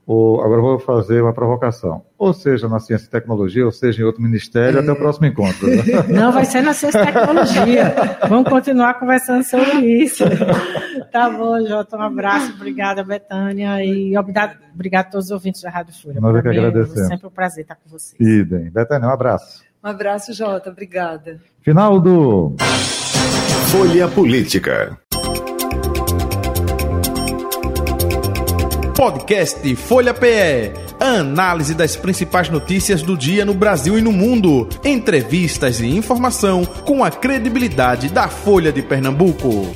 O, 0.05 0.41
agora 0.41 0.61
vou 0.61 0.79
fazer 0.79 1.21
uma 1.21 1.31
provocação. 1.31 2.03
Ou 2.17 2.33
seja, 2.33 2.67
na 2.67 2.79
ciência 2.79 3.05
e 3.05 3.09
tecnologia, 3.09 3.63
ou 3.63 3.71
seja, 3.71 4.01
em 4.01 4.05
outro 4.05 4.21
ministério, 4.21 4.79
é. 4.79 4.81
até 4.81 4.91
o 4.91 4.95
próximo 4.95 5.27
encontro. 5.27 5.67
Não, 6.09 6.31
vai 6.31 6.43
ser 6.43 6.61
na 6.61 6.73
ciência 6.73 6.99
e 6.99 7.05
tecnologia. 7.05 7.93
Vamos 8.27 8.49
continuar 8.49 8.95
conversando 8.95 9.43
sobre 9.43 9.79
isso. 10.03 10.23
Tá 11.11 11.29
bom, 11.29 11.59
Jota. 11.67 11.97
Um 11.97 12.01
abraço. 12.01 12.53
Obrigada, 12.53 13.03
Betânia. 13.03 13.83
E 13.83 14.17
obrigado, 14.17 14.57
obrigado 14.73 15.07
a 15.07 15.09
todos 15.09 15.25
os 15.25 15.31
ouvintes 15.31 15.61
da 15.61 15.69
Rádio 15.69 15.93
Fúria. 15.93 16.21
Nós 16.21 16.37
é 16.37 16.41
que 16.41 16.47
agradecemos. 16.47 17.01
É 17.01 17.05
sempre 17.07 17.27
um 17.27 17.29
prazer 17.29 17.63
estar 17.63 17.75
com 17.75 17.89
vocês. 17.89 18.15
Idem. 18.17 18.69
Betânia, 18.69 19.09
um 19.09 19.11
abraço. 19.11 19.61
Um 19.83 19.87
abraço, 19.89 20.33
Jota. 20.33 20.69
Obrigada. 20.69 21.41
Final 21.61 21.99
do 21.99 22.55
Folha 23.71 24.07
Política. 24.07 24.97
Podcast 28.95 29.75
Folha 29.75 30.13
PE. 30.13 30.73
Análise 30.99 31.73
das 31.73 31.95
principais 31.95 32.47
notícias 32.49 33.01
do 33.01 33.17
dia 33.17 33.43
no 33.43 33.55
Brasil 33.55 33.97
e 33.97 34.01
no 34.01 34.11
mundo. 34.11 34.69
Entrevistas 34.85 35.79
e 35.79 35.87
informação 35.87 36.63
com 36.63 37.03
a 37.03 37.09
credibilidade 37.09 38.09
da 38.09 38.27
Folha 38.27 38.71
de 38.71 38.83
Pernambuco. 38.83 39.75